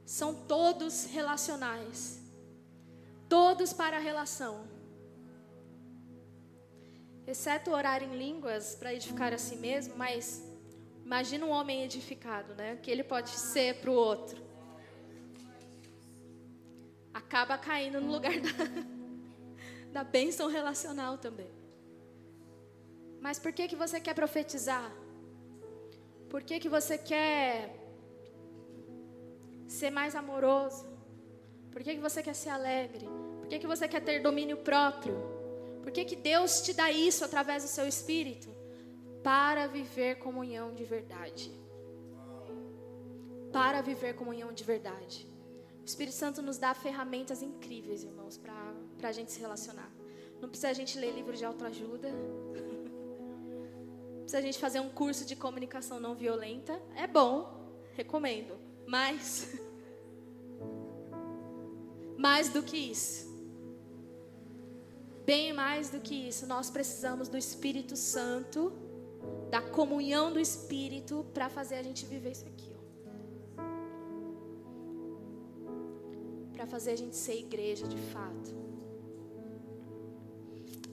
são 0.06 0.32
todos 0.46 1.06
relacionais. 1.06 2.20
Todos 3.28 3.72
para 3.72 3.96
a 3.96 4.00
relação. 4.00 4.64
Exceto 7.26 7.72
orar 7.72 8.00
em 8.00 8.16
línguas 8.16 8.76
para 8.76 8.94
edificar 8.94 9.34
a 9.34 9.38
si 9.38 9.56
mesmo, 9.56 9.96
mas 9.96 10.40
imagina 11.04 11.44
um 11.44 11.50
homem 11.50 11.82
edificado, 11.82 12.54
né? 12.54 12.74
O 12.74 12.76
que 12.76 12.92
ele 12.92 13.02
pode 13.02 13.30
ser 13.30 13.80
para 13.80 13.90
o 13.90 13.94
outro. 13.94 14.40
Acaba 17.12 17.58
caindo 17.58 18.00
no 18.00 18.12
lugar 18.12 18.38
da, 18.38 20.02
da 20.02 20.04
bênção 20.04 20.46
relacional 20.46 21.18
também. 21.18 21.59
Mas 23.20 23.38
por 23.38 23.52
que, 23.52 23.68
que 23.68 23.76
você 23.76 24.00
quer 24.00 24.14
profetizar? 24.14 24.90
Por 26.28 26.42
que, 26.42 26.58
que 26.58 26.68
você 26.68 26.96
quer 26.96 27.76
ser 29.66 29.90
mais 29.90 30.14
amoroso? 30.14 30.86
Por 31.70 31.82
que, 31.82 31.94
que 31.96 32.00
você 32.00 32.22
quer 32.22 32.34
ser 32.34 32.50
alegre? 32.50 33.06
Por 33.40 33.48
que, 33.48 33.58
que 33.58 33.66
você 33.66 33.86
quer 33.86 34.00
ter 34.00 34.20
domínio 34.20 34.58
próprio? 34.58 35.16
Por 35.82 35.92
que, 35.92 36.04
que 36.04 36.16
Deus 36.16 36.60
te 36.62 36.72
dá 36.72 36.90
isso 36.90 37.24
através 37.24 37.62
do 37.62 37.68
seu 37.68 37.86
espírito? 37.86 38.48
Para 39.22 39.66
viver 39.66 40.18
comunhão 40.18 40.74
de 40.74 40.84
verdade. 40.84 41.52
Para 43.52 43.80
viver 43.82 44.14
comunhão 44.14 44.52
de 44.52 44.64
verdade. 44.64 45.28
O 45.82 45.84
Espírito 45.84 46.14
Santo 46.14 46.40
nos 46.40 46.58
dá 46.58 46.72
ferramentas 46.72 47.42
incríveis, 47.42 48.04
irmãos, 48.04 48.38
para 48.38 49.08
a 49.08 49.12
gente 49.12 49.32
se 49.32 49.40
relacionar. 49.40 49.90
Não 50.40 50.48
precisa 50.48 50.70
a 50.70 50.72
gente 50.72 50.98
ler 50.98 51.12
livros 51.12 51.38
de 51.38 51.44
autoajuda 51.44 52.08
precisa 54.30 54.38
a 54.38 54.42
gente 54.42 54.58
fazer 54.58 54.78
um 54.78 54.88
curso 54.88 55.24
de 55.24 55.34
comunicação 55.34 55.98
não 55.98 56.14
violenta. 56.14 56.80
É 56.94 57.06
bom, 57.06 57.52
recomendo. 57.94 58.56
Mas, 58.86 59.52
mais 62.16 62.48
do 62.48 62.62
que 62.62 62.76
isso, 62.76 63.28
bem 65.26 65.52
mais 65.52 65.90
do 65.90 65.98
que 65.98 66.14
isso, 66.14 66.46
nós 66.46 66.70
precisamos 66.70 67.28
do 67.28 67.36
Espírito 67.36 67.96
Santo, 67.96 68.72
da 69.50 69.60
comunhão 69.60 70.32
do 70.32 70.38
Espírito, 70.38 71.26
para 71.34 71.48
fazer 71.48 71.74
a 71.76 71.82
gente 71.82 72.06
viver 72.06 72.30
isso 72.30 72.46
aqui. 72.46 72.76
Para 76.52 76.66
fazer 76.66 76.92
a 76.92 76.96
gente 76.96 77.16
ser 77.16 77.36
igreja 77.36 77.88
de 77.88 77.98
fato. 77.98 78.54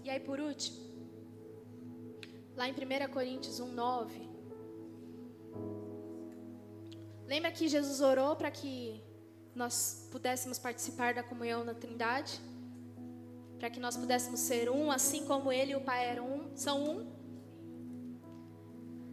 E 0.03 0.09
aí, 0.09 0.19
por 0.19 0.39
último, 0.39 0.86
lá 2.57 2.67
em 2.67 2.73
1 2.73 3.13
Coríntios 3.13 3.59
1, 3.59 3.67
9. 3.71 4.29
Lembra 7.27 7.51
que 7.51 7.67
Jesus 7.67 8.01
orou 8.01 8.35
para 8.35 8.49
que 8.49 8.99
nós 9.53 10.07
pudéssemos 10.11 10.57
participar 10.57 11.13
da 11.13 11.21
comunhão 11.21 11.63
na 11.63 11.75
Trindade? 11.75 12.41
Para 13.59 13.69
que 13.69 13.79
nós 13.79 13.95
pudéssemos 13.95 14.39
ser 14.39 14.71
um, 14.71 14.89
assim 14.91 15.25
como 15.25 15.51
Ele 15.51 15.73
e 15.73 15.75
o 15.75 15.81
Pai 15.81 16.07
eram 16.07 16.25
um, 16.25 16.57
são 16.57 16.83
um? 16.83 17.17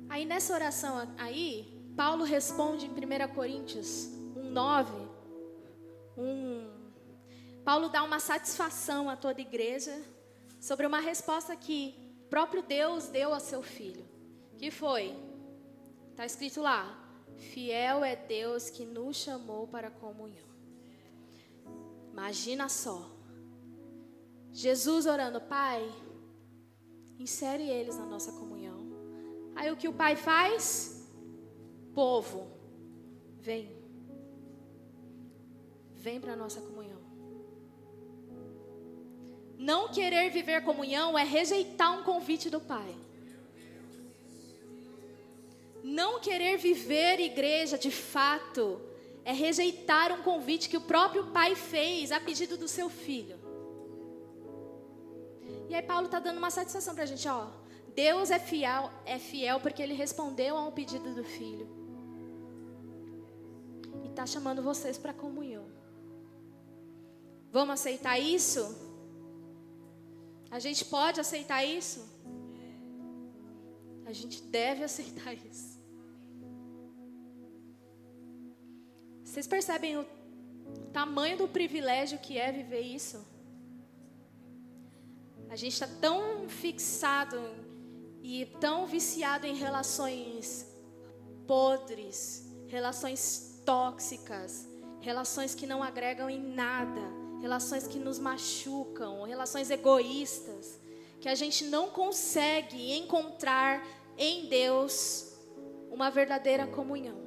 Aí 0.08 0.24
nessa 0.24 0.54
oração 0.54 1.14
aí, 1.18 1.92
Paulo 1.94 2.24
responde 2.24 2.86
em 2.86 2.90
1 2.90 3.34
Coríntios 3.34 4.06
1, 4.36 4.50
9, 4.50 4.92
um, 6.16 6.70
Paulo 7.64 7.88
dá 7.88 8.02
uma 8.02 8.20
satisfação 8.20 9.10
a 9.10 9.16
toda 9.16 9.40
a 9.40 9.42
igreja 9.42 9.94
sobre 10.60 10.86
uma 10.86 11.00
resposta 11.00 11.54
que 11.56 12.03
próprio 12.34 12.64
Deus 12.64 13.06
deu 13.06 13.32
a 13.32 13.38
seu 13.38 13.62
filho. 13.62 14.04
Que 14.58 14.68
foi? 14.68 15.14
Está 16.10 16.26
escrito 16.26 16.60
lá: 16.60 16.82
Fiel 17.36 18.02
é 18.02 18.16
Deus 18.16 18.68
que 18.68 18.84
nos 18.84 19.18
chamou 19.18 19.68
para 19.68 19.86
a 19.86 19.90
comunhão. 19.92 20.48
Imagina 22.10 22.68
só. 22.68 23.08
Jesus 24.50 25.06
orando, 25.06 25.40
Pai, 25.42 25.80
insere 27.20 27.68
eles 27.68 27.96
na 27.96 28.04
nossa 28.04 28.32
comunhão. 28.32 28.80
Aí 29.54 29.70
o 29.70 29.76
que 29.76 29.86
o 29.86 29.92
Pai 29.92 30.16
faz? 30.16 31.08
Povo, 31.94 32.48
vem. 33.38 33.70
Vem 35.92 36.20
para 36.20 36.32
a 36.32 36.36
nossa 36.36 36.60
comunhão. 36.60 37.03
Não 39.58 39.88
querer 39.88 40.30
viver 40.30 40.62
comunhão 40.62 41.18
é 41.18 41.24
rejeitar 41.24 41.98
um 41.98 42.02
convite 42.02 42.50
do 42.50 42.60
Pai. 42.60 42.94
Não 45.82 46.18
querer 46.18 46.56
viver 46.56 47.20
igreja 47.20 47.76
de 47.76 47.90
fato 47.90 48.80
é 49.24 49.32
rejeitar 49.32 50.12
um 50.12 50.22
convite 50.22 50.68
que 50.68 50.76
o 50.76 50.80
próprio 50.82 51.26
pai 51.26 51.54
fez 51.54 52.12
a 52.12 52.20
pedido 52.20 52.56
do 52.56 52.68
seu 52.68 52.88
filho. 52.88 53.38
E 55.68 55.74
aí 55.74 55.82
Paulo 55.82 56.06
está 56.06 56.18
dando 56.18 56.38
uma 56.38 56.50
satisfação 56.50 56.94
para 56.94 57.04
a 57.04 57.06
gente, 57.06 57.26
ó. 57.28 57.48
Deus 57.94 58.30
é 58.30 58.38
fiel, 58.38 58.90
é 59.06 59.18
fiel 59.18 59.60
porque 59.60 59.82
ele 59.82 59.94
respondeu 59.94 60.56
a 60.56 60.66
um 60.66 60.72
pedido 60.72 61.14
do 61.14 61.24
filho. 61.24 61.68
E 64.02 64.08
está 64.08 64.26
chamando 64.26 64.62
vocês 64.62 64.98
para 64.98 65.12
comunhão. 65.14 65.66
Vamos 67.52 67.74
aceitar 67.74 68.18
isso? 68.18 68.93
A 70.54 70.60
gente 70.60 70.84
pode 70.84 71.18
aceitar 71.18 71.64
isso? 71.64 72.00
A 74.06 74.12
gente 74.12 74.40
deve 74.40 74.84
aceitar 74.84 75.34
isso. 75.50 75.82
Vocês 79.24 79.48
percebem 79.48 79.96
o 79.96 80.06
tamanho 80.92 81.36
do 81.38 81.48
privilégio 81.48 82.20
que 82.20 82.38
é 82.38 82.52
viver 82.52 82.82
isso? 82.82 83.18
A 85.50 85.56
gente 85.56 85.72
está 85.72 85.88
tão 85.88 86.48
fixado 86.48 87.40
e 88.22 88.46
tão 88.60 88.86
viciado 88.86 89.48
em 89.48 89.56
relações 89.56 90.72
podres, 91.48 92.48
relações 92.68 93.60
tóxicas, 93.66 94.68
relações 95.00 95.52
que 95.52 95.66
não 95.66 95.82
agregam 95.82 96.30
em 96.30 96.40
nada, 96.40 97.23
relações 97.44 97.86
que 97.86 97.98
nos 97.98 98.18
machucam, 98.18 99.24
relações 99.24 99.70
egoístas, 99.70 100.80
que 101.20 101.28
a 101.28 101.34
gente 101.34 101.66
não 101.66 101.90
consegue 101.90 102.96
encontrar 102.96 103.86
em 104.16 104.48
Deus 104.48 105.36
uma 105.90 106.10
verdadeira 106.10 106.66
comunhão. 106.66 107.18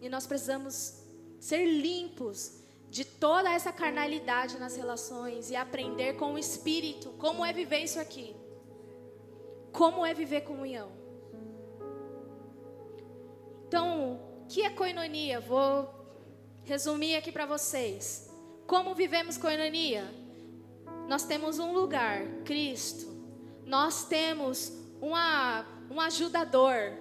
E 0.00 0.08
nós 0.08 0.26
precisamos 0.26 1.04
ser 1.38 1.64
limpos 1.64 2.60
de 2.90 3.04
toda 3.04 3.52
essa 3.52 3.72
carnalidade 3.72 4.58
nas 4.58 4.74
relações 4.74 5.48
e 5.48 5.54
aprender 5.54 6.14
com 6.14 6.34
o 6.34 6.38
Espírito 6.38 7.10
como 7.10 7.46
é 7.46 7.52
viver 7.52 7.84
isso 7.84 8.00
aqui. 8.00 8.34
Como 9.72 10.04
é 10.04 10.12
viver 10.12 10.40
comunhão. 10.40 10.90
Então, 13.68 14.14
o 14.42 14.46
que 14.48 14.62
é 14.62 14.70
coinonia? 14.70 15.38
Vou 15.38 15.93
resumir 16.64 17.16
aqui 17.16 17.30
para 17.30 17.46
vocês. 17.46 18.30
Como 18.66 18.94
vivemos 18.94 19.36
coinonia? 19.36 20.04
Nós 21.08 21.24
temos 21.24 21.58
um 21.58 21.72
lugar, 21.72 22.26
Cristo. 22.44 23.06
Nós 23.66 24.04
temos 24.06 24.72
uma, 25.00 25.66
um 25.90 26.00
ajudador, 26.00 26.92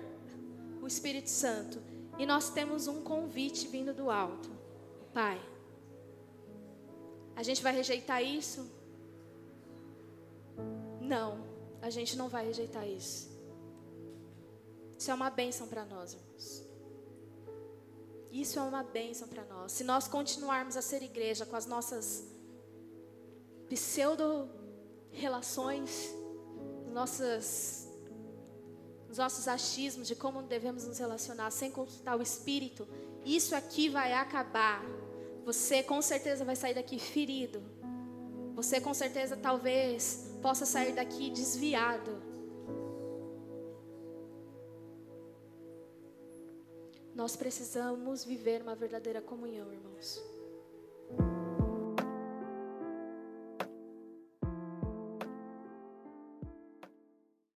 o 0.82 0.88
Espírito 0.88 1.30
Santo. 1.30 1.82
E 2.18 2.26
nós 2.26 2.50
temos 2.50 2.88
um 2.88 3.02
convite 3.02 3.68
vindo 3.68 3.94
do 3.94 4.12
alto. 4.12 4.52
Pai, 5.14 5.42
a 7.36 7.42
gente 7.44 7.64
vai 7.64 7.74
rejeitar 7.74 8.22
isso? 8.24 8.70
Não, 11.02 11.44
a 11.82 11.90
gente 11.90 12.18
não 12.18 12.30
vai 12.30 12.46
rejeitar 12.46 12.88
isso. 12.88 13.32
Isso 14.98 15.12
é 15.12 15.14
uma 15.14 15.30
bênção 15.30 15.68
para 15.68 15.86
nós, 15.86 16.14
irmãos. 16.14 16.73
Isso 18.34 18.58
é 18.58 18.64
uma 18.64 18.82
bênção 18.82 19.28
para 19.28 19.46
nós. 19.46 19.72
Se 19.72 19.84
nós 19.84 20.08
continuarmos 20.08 20.76
a 20.76 20.82
ser 20.82 21.04
igreja 21.04 21.46
com 21.46 21.56
as 21.56 21.68
nossas 21.68 22.26
pseudo 23.70 24.50
relações, 25.12 26.12
nossas 26.92 27.88
os 29.08 29.20
nossos 29.20 29.48
achismos 29.48 30.08
de 30.08 30.16
como 30.16 30.42
devemos 30.42 30.88
nos 30.88 30.98
relacionar 30.98 31.52
sem 31.52 31.70
consultar 31.70 32.18
o 32.18 32.24
Espírito, 32.24 32.88
isso 33.24 33.56
aqui 33.56 33.88
vai 33.88 34.14
acabar. 34.14 34.84
Você 35.46 35.84
com 35.84 36.02
certeza 36.02 36.44
vai 36.44 36.56
sair 36.56 36.74
daqui 36.74 36.98
ferido. 36.98 37.62
Você 38.56 38.82
com 38.82 38.96
certeza 38.96 39.38
talvez 39.38 40.34
possa 40.42 40.66
sair 40.66 40.94
daqui 40.94 41.30
desviado. 41.30 42.33
Nós 47.16 47.36
precisamos 47.36 48.26
viver 48.26 48.62
uma 48.62 48.76
verdadeira 48.76 49.22
comunhão, 49.22 49.72
irmãos. 49.72 50.22